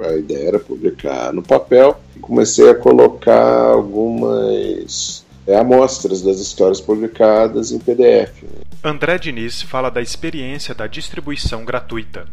A 0.00 0.14
ideia 0.14 0.48
era 0.48 0.58
publicar 0.58 1.32
no 1.32 1.42
papel. 1.42 1.98
Comecei 2.20 2.70
a 2.70 2.74
colocar 2.74 3.72
algumas 3.72 5.24
é, 5.46 5.56
amostras 5.56 6.22
das 6.22 6.38
histórias 6.38 6.80
publicadas 6.80 7.72
em 7.72 7.78
PDF. 7.78 8.44
André 8.82 9.18
Diniz 9.18 9.62
fala 9.62 9.90
da 9.90 10.00
experiência 10.00 10.74
da 10.74 10.86
distribuição 10.86 11.64
gratuita 11.64 12.26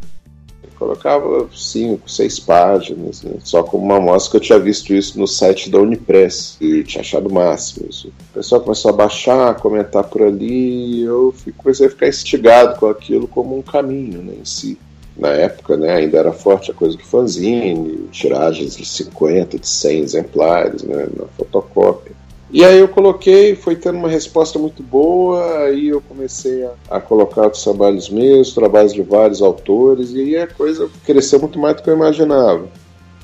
colocava 0.79 1.47
cinco, 1.53 2.09
seis 2.09 2.39
páginas, 2.39 3.21
né? 3.21 3.33
só 3.43 3.61
como 3.61 3.83
uma 3.83 3.97
amostra 3.97 4.31
que 4.31 4.37
eu 4.37 4.41
tinha 4.41 4.59
visto 4.59 4.93
isso 4.93 5.19
no 5.19 5.27
site 5.27 5.69
da 5.69 5.77
Unipress 5.77 6.55
e 6.61 6.83
tinha 6.83 7.01
achado 7.01 7.27
o 7.27 7.33
máximo 7.33 7.87
isso. 7.89 8.07
O 8.31 8.33
pessoal 8.33 8.61
começou 8.61 8.89
a 8.89 8.95
baixar, 8.95 9.49
a 9.49 9.53
comentar 9.53 10.05
por 10.05 10.23
ali, 10.23 11.01
e 11.01 11.03
eu 11.03 11.35
comecei 11.57 11.87
a 11.87 11.89
ficar 11.89 12.07
instigado 12.07 12.79
com 12.79 12.87
aquilo 12.87 13.27
como 13.27 13.57
um 13.57 13.61
caminho 13.61 14.21
né, 14.21 14.33
em 14.39 14.45
si. 14.45 14.77
Na 15.17 15.29
época, 15.29 15.75
né, 15.75 15.91
ainda 15.91 16.17
era 16.17 16.31
forte 16.31 16.71
a 16.71 16.73
coisa 16.73 16.95
do 16.95 17.03
fanzine, 17.03 18.07
tiragens 18.09 18.77
de 18.77 18.85
50, 18.85 19.59
de 19.59 19.67
100 19.67 19.99
exemplares 19.99 20.83
né, 20.83 21.09
na 21.13 21.25
fotocópia. 21.37 22.15
E 22.51 22.65
aí 22.65 22.79
eu 22.79 22.87
coloquei, 22.87 23.55
foi 23.55 23.75
tendo 23.75 23.99
uma 23.99 24.09
resposta 24.09 24.57
muito 24.57 24.81
boa, 24.81 25.65
aí 25.65 25.89
eu 25.89 26.01
comecei 26.01 26.65
a, 26.65 26.71
a 26.89 26.99
colocar 26.99 27.47
os 27.47 27.63
trabalhos 27.63 28.09
meus, 28.09 28.55
trabalhos 28.55 28.91
de 28.91 29.03
vários 29.03 29.39
autores, 29.39 30.09
e 30.11 30.19
aí 30.19 30.37
a 30.37 30.47
coisa 30.47 30.89
cresceu 31.05 31.39
muito 31.39 31.59
mais 31.59 31.75
do 31.75 31.83
que 31.83 31.89
eu 31.91 31.93
imaginava. 31.93 32.67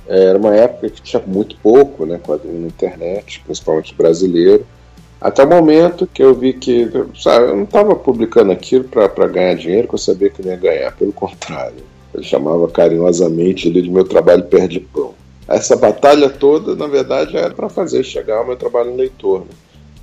Era 0.08 0.38
uma 0.38 0.55
época 0.55 0.91
que 0.91 1.01
tinha 1.01 1.24
muito 1.25 1.58
pouco 1.58 2.05
né, 2.05 2.20
quadrinho 2.20 2.62
na 2.62 2.67
internet, 2.67 3.41
principalmente 3.44 3.96
brasileiro, 3.96 4.63
até 5.20 5.44
o 5.44 5.50
momento 5.50 6.05
que 6.05 6.22
eu 6.22 6.36
vi 6.36 6.53
que 6.53 6.88
sabe, 7.15 7.48
eu 7.48 7.55
não 7.55 7.63
estava 7.63 7.96
publicando 7.96 8.51
aquilo 8.51 8.84
para 8.84 9.27
ganhar 9.27 9.55
dinheiro, 9.55 9.88
que 9.88 9.96
eu 9.96 10.00
sabia 10.00 10.29
que 10.29 10.44
não 10.44 10.51
ia 10.51 10.58
ganhar, 10.58 10.96
pelo 10.96 11.12
contrário. 11.12 11.84
Eu 12.13 12.22
chamava 12.22 12.67
carinhosamente 12.67 13.67
ele 13.67 13.82
de 13.82 13.89
meu 13.89 14.03
trabalho 14.03 14.44
perde 14.44 14.79
pão 14.79 15.15
essa 15.47 15.75
batalha 15.75 16.29
toda, 16.29 16.75
na 16.75 16.87
verdade, 16.87 17.37
era 17.37 17.53
para 17.53 17.69
fazer 17.69 18.03
chegar 18.03 18.41
o 18.41 18.47
meu 18.47 18.55
trabalho 18.55 18.91
em 18.91 18.97
leitor. 18.97 19.41
Né? 19.41 19.47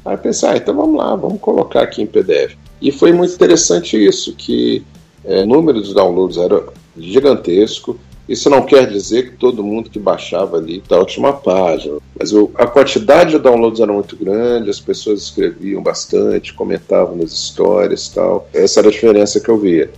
Aí 0.04 0.14
eu 0.14 0.18
pensei, 0.18 0.48
ah, 0.48 0.56
então 0.56 0.74
vamos 0.74 0.96
lá, 0.96 1.14
vamos 1.14 1.40
colocar 1.40 1.82
aqui 1.82 2.02
em 2.02 2.06
PDF. 2.06 2.56
E 2.80 2.90
foi 2.90 3.12
muito 3.12 3.34
interessante 3.34 3.96
isso, 3.96 4.34
que 4.34 4.84
é, 5.24 5.42
o 5.42 5.46
número 5.46 5.82
de 5.82 5.94
downloads 5.94 6.36
era 6.36 6.64
gigantesco. 6.96 7.98
Isso 8.28 8.48
não 8.48 8.62
quer 8.62 8.88
dizer 8.88 9.30
que 9.30 9.36
todo 9.36 9.64
mundo 9.64 9.90
que 9.90 9.98
baixava 9.98 10.56
ali 10.56 10.78
está 10.78 10.96
a 10.96 11.00
última 11.00 11.32
página, 11.32 11.98
mas 12.18 12.32
a 12.54 12.66
quantidade 12.66 13.32
de 13.32 13.38
downloads 13.38 13.80
era 13.80 13.92
muito 13.92 14.16
grande, 14.16 14.70
as 14.70 14.80
pessoas 14.80 15.22
escreviam 15.22 15.82
bastante, 15.82 16.54
comentavam 16.54 17.16
nas 17.16 17.32
histórias 17.32 18.08
tal. 18.08 18.48
Essa 18.54 18.80
era 18.80 18.88
a 18.88 18.92
diferença 18.92 19.40
que 19.40 19.48
eu 19.48 19.58
via. 19.58 19.90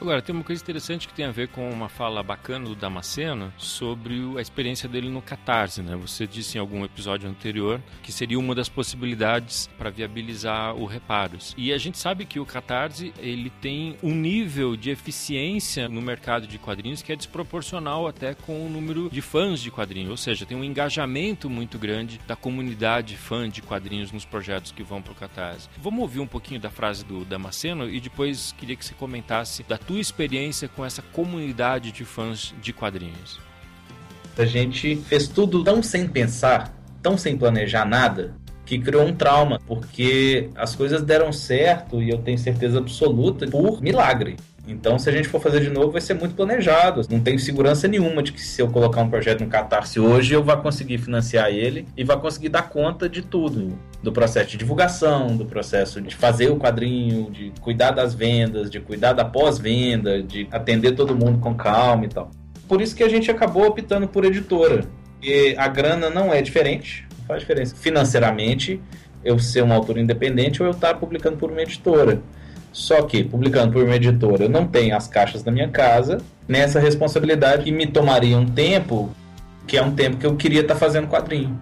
Agora, 0.00 0.22
tem 0.22 0.32
uma 0.32 0.44
coisa 0.44 0.62
interessante 0.62 1.08
que 1.08 1.14
tem 1.14 1.24
a 1.24 1.32
ver 1.32 1.48
com 1.48 1.68
uma 1.68 1.88
fala 1.88 2.22
bacana 2.22 2.66
do 2.66 2.76
Damasceno 2.76 3.52
sobre 3.58 4.14
a 4.36 4.40
experiência 4.40 4.88
dele 4.88 5.08
no 5.08 5.20
Catarse, 5.20 5.82
né? 5.82 5.96
Você 5.96 6.24
disse 6.24 6.56
em 6.56 6.60
algum 6.60 6.84
episódio 6.84 7.28
anterior 7.28 7.82
que 8.00 8.12
seria 8.12 8.38
uma 8.38 8.54
das 8.54 8.68
possibilidades 8.68 9.68
para 9.76 9.90
viabilizar 9.90 10.76
o 10.76 10.86
Reparos. 10.86 11.52
E 11.58 11.72
a 11.72 11.78
gente 11.78 11.98
sabe 11.98 12.24
que 12.24 12.38
o 12.38 12.46
Catarse, 12.46 13.12
ele 13.18 13.50
tem 13.60 13.96
um 14.00 14.14
nível 14.14 14.76
de 14.76 14.90
eficiência 14.90 15.88
no 15.88 16.00
mercado 16.00 16.46
de 16.46 16.58
quadrinhos 16.58 17.02
que 17.02 17.12
é 17.12 17.16
desproporcional 17.16 18.06
até 18.06 18.34
com 18.34 18.64
o 18.64 18.70
número 18.70 19.10
de 19.10 19.20
fãs 19.20 19.58
de 19.58 19.70
quadrinhos, 19.70 20.10
ou 20.10 20.16
seja, 20.16 20.46
tem 20.46 20.56
um 20.56 20.62
engajamento 20.62 21.50
muito 21.50 21.76
grande 21.76 22.20
da 22.24 22.36
comunidade 22.36 23.16
fã 23.16 23.48
de 23.48 23.62
quadrinhos 23.62 24.12
nos 24.12 24.24
projetos 24.24 24.70
que 24.70 24.84
vão 24.84 25.02
para 25.02 25.12
o 25.12 25.16
Catarse. 25.16 25.68
Vamos 25.82 26.02
ouvir 26.02 26.20
um 26.20 26.26
pouquinho 26.26 26.60
da 26.60 26.70
frase 26.70 27.04
do 27.04 27.24
Damasceno 27.24 27.90
e 27.90 27.98
depois 27.98 28.54
queria 28.56 28.76
que 28.76 28.84
você 28.84 28.94
comentasse 28.94 29.64
da 29.64 29.76
tua 29.88 29.98
experiência 29.98 30.68
com 30.68 30.84
essa 30.84 31.00
comunidade 31.00 31.90
de 31.90 32.04
fãs 32.04 32.54
de 32.60 32.74
quadrinhos? 32.74 33.40
A 34.36 34.44
gente 34.44 34.96
fez 34.96 35.26
tudo 35.26 35.64
tão 35.64 35.82
sem 35.82 36.06
pensar, 36.06 36.72
tão 37.02 37.16
sem 37.16 37.38
planejar 37.38 37.86
nada, 37.86 38.34
que 38.66 38.78
criou 38.78 39.06
um 39.06 39.14
trauma, 39.14 39.58
porque 39.66 40.50
as 40.54 40.76
coisas 40.76 41.02
deram 41.02 41.32
certo 41.32 42.02
e 42.02 42.10
eu 42.10 42.18
tenho 42.18 42.38
certeza 42.38 42.78
absoluta 42.78 43.48
por 43.48 43.80
milagre. 43.80 44.36
Então, 44.68 44.98
se 44.98 45.08
a 45.08 45.12
gente 45.12 45.26
for 45.28 45.40
fazer 45.40 45.60
de 45.60 45.70
novo, 45.70 45.92
vai 45.92 46.00
ser 46.02 46.12
muito 46.12 46.34
planejado. 46.34 47.00
Não 47.10 47.20
tenho 47.20 47.38
segurança 47.38 47.88
nenhuma 47.88 48.22
de 48.22 48.32
que 48.32 48.40
se 48.40 48.60
eu 48.60 48.68
colocar 48.68 49.00
um 49.00 49.08
projeto 49.08 49.40
no 49.40 49.48
Catarse 49.48 49.98
hoje, 49.98 50.34
eu 50.34 50.44
vá 50.44 50.58
conseguir 50.58 50.98
financiar 50.98 51.50
ele 51.50 51.86
e 51.96 52.04
vá 52.04 52.18
conseguir 52.18 52.50
dar 52.50 52.68
conta 52.68 53.08
de 53.08 53.22
tudo. 53.22 53.78
Do 54.02 54.12
processo 54.12 54.50
de 54.50 54.58
divulgação, 54.58 55.38
do 55.38 55.46
processo 55.46 56.02
de 56.02 56.14
fazer 56.14 56.50
o 56.50 56.56
quadrinho, 56.56 57.30
de 57.30 57.50
cuidar 57.62 57.92
das 57.92 58.14
vendas, 58.14 58.70
de 58.70 58.78
cuidar 58.78 59.14
da 59.14 59.24
pós-venda, 59.24 60.22
de 60.22 60.46
atender 60.50 60.92
todo 60.92 61.16
mundo 61.16 61.38
com 61.38 61.54
calma 61.54 62.04
e 62.04 62.08
tal. 62.08 62.30
Por 62.68 62.82
isso 62.82 62.94
que 62.94 63.02
a 63.02 63.08
gente 63.08 63.30
acabou 63.30 63.66
optando 63.66 64.06
por 64.06 64.26
editora. 64.26 64.84
E 65.22 65.54
a 65.56 65.66
grana 65.66 66.10
não 66.10 66.32
é 66.32 66.42
diferente, 66.42 67.08
não 67.18 67.24
faz 67.24 67.40
diferença 67.40 67.74
financeiramente 67.74 68.80
eu 69.24 69.38
ser 69.38 69.64
um 69.64 69.72
autor 69.72 69.98
independente 69.98 70.62
ou 70.62 70.68
eu 70.68 70.72
estar 70.72 70.94
publicando 70.94 71.38
por 71.38 71.50
uma 71.50 71.62
editora. 71.62 72.20
Só 72.72 73.02
que, 73.02 73.24
publicando 73.24 73.72
por 73.72 73.82
uma 73.82 73.96
editora, 73.96 74.44
eu 74.44 74.48
não 74.48 74.66
tenho 74.66 74.96
as 74.96 75.08
caixas 75.08 75.42
da 75.42 75.50
minha 75.50 75.68
casa, 75.68 76.18
nessa 76.46 76.80
responsabilidade 76.80 77.64
que 77.64 77.72
me 77.72 77.86
tomaria 77.86 78.36
um 78.36 78.46
tempo, 78.46 79.10
que 79.66 79.76
é 79.76 79.82
um 79.82 79.94
tempo 79.94 80.16
que 80.16 80.26
eu 80.26 80.36
queria 80.36 80.62
estar 80.62 80.74
tá 80.74 80.80
fazendo 80.80 81.08
quadrinho. 81.08 81.60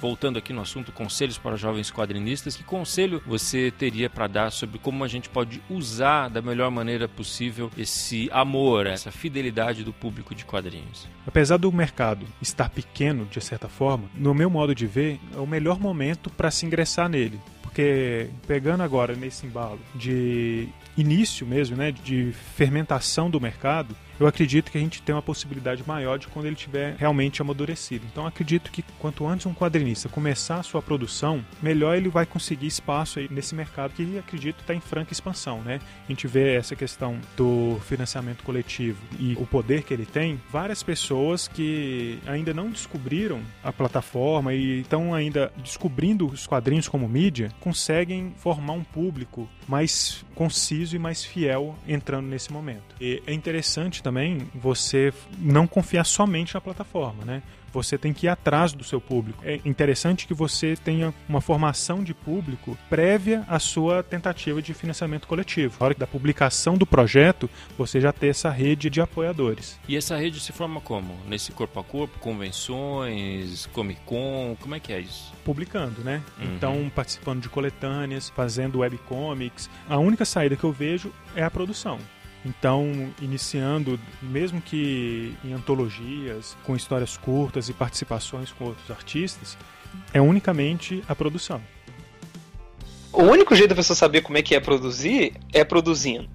voltando 0.00 0.38
aqui 0.38 0.52
no 0.52 0.60
assunto 0.60 0.92
conselhos 0.92 1.38
para 1.38 1.56
jovens 1.56 1.90
quadrinistas, 1.90 2.54
que 2.54 2.62
conselho 2.62 3.22
você 3.26 3.70
teria 3.70 4.10
para 4.10 4.26
dar 4.26 4.52
sobre 4.52 4.78
como 4.78 5.02
a 5.02 5.08
gente 5.08 5.30
pode 5.30 5.62
usar 5.70 6.28
da 6.28 6.42
melhor 6.42 6.70
maneira 6.70 7.08
possível 7.08 7.70
esse 7.76 8.28
amor, 8.30 8.86
essa 8.86 9.10
fidelidade 9.10 9.82
do 9.82 9.94
público 9.94 10.34
de 10.34 10.44
quadrinhos? 10.44 11.08
Apesar 11.26 11.56
do 11.56 11.72
mercado 11.72 12.26
estar 12.42 12.68
pequeno, 12.68 13.24
de 13.30 13.40
certa 13.40 13.66
forma, 13.66 14.04
no 14.14 14.34
meu 14.34 14.50
modo 14.50 14.74
de 14.74 14.86
ver, 14.86 15.18
é 15.34 15.38
o 15.38 15.46
melhor 15.46 15.80
momento 15.80 16.28
para 16.28 16.50
se 16.50 16.66
ingressar 16.66 17.08
nele. 17.08 17.40
Porque 17.74 18.28
pegando 18.46 18.84
agora 18.84 19.16
nesse 19.16 19.44
embalo 19.44 19.80
de 19.96 20.68
início 20.96 21.44
mesmo, 21.44 21.76
né, 21.76 21.90
de 21.90 22.30
fermentação 22.54 23.28
do 23.28 23.40
mercado, 23.40 23.96
eu 24.18 24.26
acredito 24.26 24.70
que 24.70 24.78
a 24.78 24.80
gente 24.80 25.02
tem 25.02 25.14
uma 25.14 25.22
possibilidade 25.22 25.82
maior 25.86 26.18
de 26.18 26.28
quando 26.28 26.46
ele 26.46 26.56
tiver 26.56 26.96
realmente 26.96 27.42
amadurecido. 27.42 28.06
Então 28.10 28.26
acredito 28.26 28.70
que 28.70 28.84
quanto 28.98 29.26
antes 29.26 29.46
um 29.46 29.54
quadrinista 29.54 30.08
começar 30.08 30.56
a 30.56 30.62
sua 30.62 30.82
produção, 30.82 31.44
melhor 31.62 31.96
ele 31.96 32.08
vai 32.08 32.26
conseguir 32.26 32.66
espaço 32.66 33.18
aí 33.18 33.28
nesse 33.30 33.54
mercado 33.54 33.92
que 33.92 34.18
acredito 34.18 34.60
está 34.60 34.74
em 34.74 34.80
franca 34.80 35.12
expansão, 35.12 35.62
né? 35.62 35.80
A 36.04 36.12
gente 36.12 36.26
vê 36.26 36.54
essa 36.54 36.76
questão 36.76 37.18
do 37.36 37.78
financiamento 37.86 38.42
coletivo 38.42 38.98
e 39.18 39.34
o 39.34 39.46
poder 39.46 39.82
que 39.82 39.92
ele 39.92 40.06
tem, 40.06 40.40
várias 40.50 40.82
pessoas 40.82 41.48
que 41.48 42.18
ainda 42.26 42.54
não 42.54 42.70
descobriram 42.70 43.40
a 43.62 43.72
plataforma 43.72 44.54
e 44.54 44.80
estão 44.80 45.14
ainda 45.14 45.52
descobrindo 45.56 46.26
os 46.26 46.46
quadrinhos 46.46 46.88
como 46.88 47.08
mídia, 47.08 47.50
conseguem 47.60 48.32
formar 48.36 48.74
um 48.74 48.84
público 48.84 49.48
mais 49.66 50.24
conciso 50.34 50.94
e 50.94 50.98
mais 50.98 51.24
fiel 51.24 51.76
entrando 51.86 52.26
nesse 52.26 52.52
momento. 52.52 52.94
E 53.00 53.22
é 53.26 53.32
interessante 53.32 54.02
também 54.04 54.46
você 54.54 55.12
não 55.38 55.66
confiar 55.66 56.04
somente 56.04 56.54
na 56.54 56.60
plataforma, 56.60 57.24
né? 57.24 57.42
Você 57.72 57.98
tem 57.98 58.12
que 58.12 58.26
ir 58.26 58.28
atrás 58.28 58.72
do 58.72 58.84
seu 58.84 59.00
público. 59.00 59.42
É 59.44 59.58
interessante 59.64 60.28
que 60.28 60.34
você 60.34 60.76
tenha 60.76 61.12
uma 61.28 61.40
formação 61.40 62.04
de 62.04 62.14
público 62.14 62.78
prévia 62.88 63.44
à 63.48 63.58
sua 63.58 64.00
tentativa 64.00 64.62
de 64.62 64.72
financiamento 64.72 65.26
coletivo. 65.26 65.78
Na 65.80 65.86
hora 65.86 65.94
da 65.94 66.06
publicação 66.06 66.78
do 66.78 66.86
projeto, 66.86 67.50
você 67.76 68.00
já 68.00 68.12
ter 68.12 68.28
essa 68.28 68.48
rede 68.48 68.88
de 68.88 69.00
apoiadores. 69.00 69.76
E 69.88 69.96
essa 69.96 70.16
rede 70.16 70.38
se 70.38 70.52
forma 70.52 70.80
como? 70.80 71.16
Nesse 71.26 71.50
corpo 71.50 71.80
a 71.80 71.82
corpo, 71.82 72.16
convenções, 72.20 73.66
Comic 73.72 74.00
Con, 74.06 74.56
como 74.60 74.76
é 74.76 74.78
que 74.78 74.92
é 74.92 75.00
isso? 75.00 75.32
Publicando, 75.44 76.04
né? 76.04 76.22
Uhum. 76.38 76.54
Então, 76.54 76.92
participando 76.94 77.42
de 77.42 77.48
coletâneas, 77.48 78.28
fazendo 78.28 78.78
webcomics. 78.78 79.68
A 79.88 79.98
única 79.98 80.24
saída 80.24 80.54
que 80.54 80.62
eu 80.62 80.70
vejo 80.70 81.12
é 81.34 81.42
a 81.42 81.50
produção. 81.50 81.98
Então, 82.44 83.10
iniciando, 83.22 83.98
mesmo 84.20 84.60
que 84.60 85.34
em 85.42 85.52
antologias, 85.52 86.56
com 86.64 86.76
histórias 86.76 87.16
curtas 87.16 87.68
e 87.68 87.72
participações 87.72 88.52
com 88.52 88.66
outros 88.66 88.90
artistas, 88.90 89.56
é 90.12 90.20
unicamente 90.20 91.02
a 91.08 91.14
produção. 91.14 91.60
O 93.12 93.22
único 93.22 93.54
jeito 93.54 93.70
da 93.70 93.76
pessoa 93.76 93.96
saber 93.96 94.22
como 94.22 94.36
é 94.36 94.42
que 94.42 94.54
é 94.54 94.60
produzir 94.60 95.34
é 95.52 95.64
produzindo. 95.64 96.28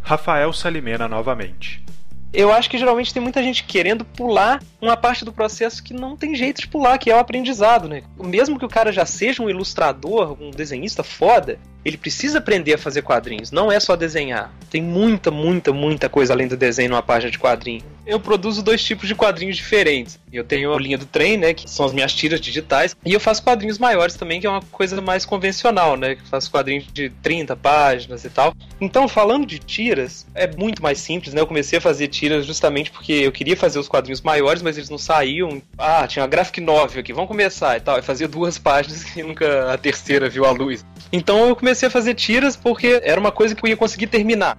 Rafael 0.00 0.52
Salimena 0.52 1.08
novamente. 1.08 1.84
Eu 2.32 2.52
acho 2.52 2.70
que 2.70 2.78
geralmente 2.78 3.12
tem 3.12 3.20
muita 3.20 3.42
gente 3.42 3.64
querendo 3.64 4.04
pular 4.04 4.62
uma 4.80 4.96
parte 4.96 5.24
do 5.24 5.32
processo 5.32 5.82
que 5.82 5.92
não 5.92 6.16
tem 6.16 6.34
jeito 6.34 6.60
de 6.60 6.68
pular, 6.68 6.98
que 6.98 7.10
é 7.10 7.14
o 7.14 7.18
aprendizado, 7.18 7.88
né? 7.88 8.02
Mesmo 8.18 8.58
que 8.58 8.64
o 8.64 8.68
cara 8.68 8.92
já 8.92 9.04
seja 9.04 9.42
um 9.42 9.50
ilustrador, 9.50 10.36
um 10.40 10.50
desenhista 10.50 11.02
foda, 11.02 11.58
ele 11.84 11.96
precisa 11.96 12.38
aprender 12.38 12.74
a 12.74 12.78
fazer 12.78 13.02
quadrinhos, 13.02 13.50
não 13.50 13.72
é 13.72 13.80
só 13.80 13.96
desenhar. 13.96 14.52
Tem 14.70 14.82
muita, 14.82 15.30
muita, 15.30 15.72
muita 15.72 16.08
coisa 16.08 16.32
além 16.32 16.46
do 16.46 16.56
desenho 16.56 16.90
numa 16.90 17.02
página 17.02 17.30
de 17.30 17.38
quadrinho. 17.38 17.82
Eu 18.06 18.18
produzo 18.18 18.62
dois 18.62 18.82
tipos 18.82 19.06
de 19.06 19.14
quadrinhos 19.14 19.56
diferentes. 19.56 20.18
Eu 20.32 20.42
tenho 20.42 20.72
a 20.74 20.78
linha 20.78 20.98
do 20.98 21.06
trem, 21.06 21.36
né, 21.36 21.54
que 21.54 21.70
são 21.70 21.86
as 21.86 21.92
minhas 21.92 22.12
tiras 22.12 22.40
digitais, 22.40 22.96
e 23.04 23.12
eu 23.12 23.20
faço 23.20 23.42
quadrinhos 23.42 23.78
maiores 23.78 24.14
também, 24.14 24.40
que 24.40 24.46
é 24.46 24.50
uma 24.50 24.62
coisa 24.62 25.00
mais 25.00 25.24
convencional, 25.24 25.96
né, 25.96 26.16
que 26.16 26.26
faço 26.28 26.50
quadrinhos 26.50 26.86
de 26.92 27.10
30 27.22 27.56
páginas 27.56 28.24
e 28.24 28.30
tal. 28.30 28.54
Então, 28.80 29.06
falando 29.08 29.46
de 29.46 29.58
tiras, 29.58 30.26
é 30.34 30.46
muito 30.56 30.82
mais 30.82 30.98
simples, 30.98 31.34
né? 31.34 31.40
Eu 31.40 31.46
comecei 31.46 31.78
a 31.78 31.82
fazer 31.82 32.08
tiras 32.08 32.46
justamente 32.46 32.90
porque 32.90 33.12
eu 33.12 33.32
queria 33.32 33.56
fazer 33.56 33.78
os 33.78 33.88
quadrinhos 33.88 34.22
maiores, 34.22 34.62
mas 34.62 34.69
eles 34.76 34.90
não 34.90 34.98
saíam. 34.98 35.62
Ah, 35.78 36.06
tinha 36.06 36.22
uma 36.22 36.28
graphic 36.28 36.60
novel 36.60 37.00
aqui, 37.00 37.12
vamos 37.12 37.28
começar 37.28 37.76
e 37.76 37.80
tal. 37.80 37.96
Eu 37.96 38.02
fazia 38.02 38.28
duas 38.28 38.56
páginas 38.58 39.16
e 39.16 39.22
nunca 39.22 39.72
a 39.72 39.78
terceira 39.78 40.28
viu 40.28 40.44
a 40.44 40.50
luz. 40.50 40.84
Então 41.12 41.48
eu 41.48 41.56
comecei 41.56 41.88
a 41.88 41.90
fazer 41.90 42.14
tiras 42.14 42.56
porque 42.56 43.00
era 43.02 43.20
uma 43.20 43.32
coisa 43.32 43.54
que 43.54 43.64
eu 43.64 43.68
ia 43.68 43.76
conseguir 43.76 44.06
terminar. 44.06 44.56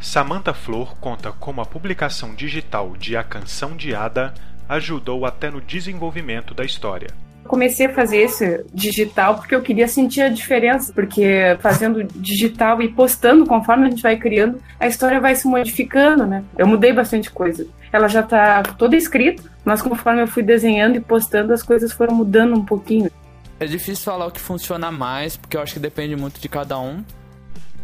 Samantha 0.00 0.52
Flor 0.52 0.96
conta 0.98 1.32
como 1.32 1.60
a 1.60 1.66
publicação 1.66 2.34
digital 2.34 2.94
de 2.96 3.16
A 3.16 3.24
Canção 3.24 3.76
de 3.76 3.94
Ada 3.94 4.34
ajudou 4.68 5.24
até 5.24 5.50
no 5.50 5.60
desenvolvimento 5.60 6.54
da 6.54 6.64
história. 6.64 7.08
Comecei 7.44 7.86
a 7.86 7.94
fazer 7.94 8.18
esse 8.18 8.64
digital 8.74 9.36
porque 9.36 9.54
eu 9.54 9.62
queria 9.62 9.86
sentir 9.86 10.20
a 10.22 10.28
diferença, 10.28 10.92
porque 10.92 11.56
fazendo 11.60 12.02
digital 12.02 12.82
e 12.82 12.88
postando 12.88 13.46
conforme 13.46 13.86
a 13.86 13.90
gente 13.90 14.02
vai 14.02 14.16
criando, 14.16 14.60
a 14.80 14.88
história 14.88 15.20
vai 15.20 15.34
se 15.36 15.46
modificando, 15.46 16.26
né? 16.26 16.42
Eu 16.58 16.66
mudei 16.66 16.92
bastante 16.92 17.30
coisa. 17.30 17.66
Ela 17.96 18.08
já 18.08 18.20
está 18.20 18.62
toda 18.62 18.94
escrita, 18.94 19.42
mas 19.64 19.80
conforme 19.80 20.20
eu 20.20 20.26
fui 20.26 20.42
desenhando 20.42 20.96
e 20.96 21.00
postando, 21.00 21.54
as 21.54 21.62
coisas 21.62 21.90
foram 21.92 22.14
mudando 22.14 22.54
um 22.54 22.62
pouquinho. 22.62 23.10
É 23.58 23.64
difícil 23.64 24.04
falar 24.04 24.26
o 24.26 24.30
que 24.30 24.38
funciona 24.38 24.92
mais, 24.92 25.38
porque 25.38 25.56
eu 25.56 25.62
acho 25.62 25.72
que 25.72 25.80
depende 25.80 26.14
muito 26.14 26.38
de 26.38 26.46
cada 26.46 26.78
um. 26.78 27.02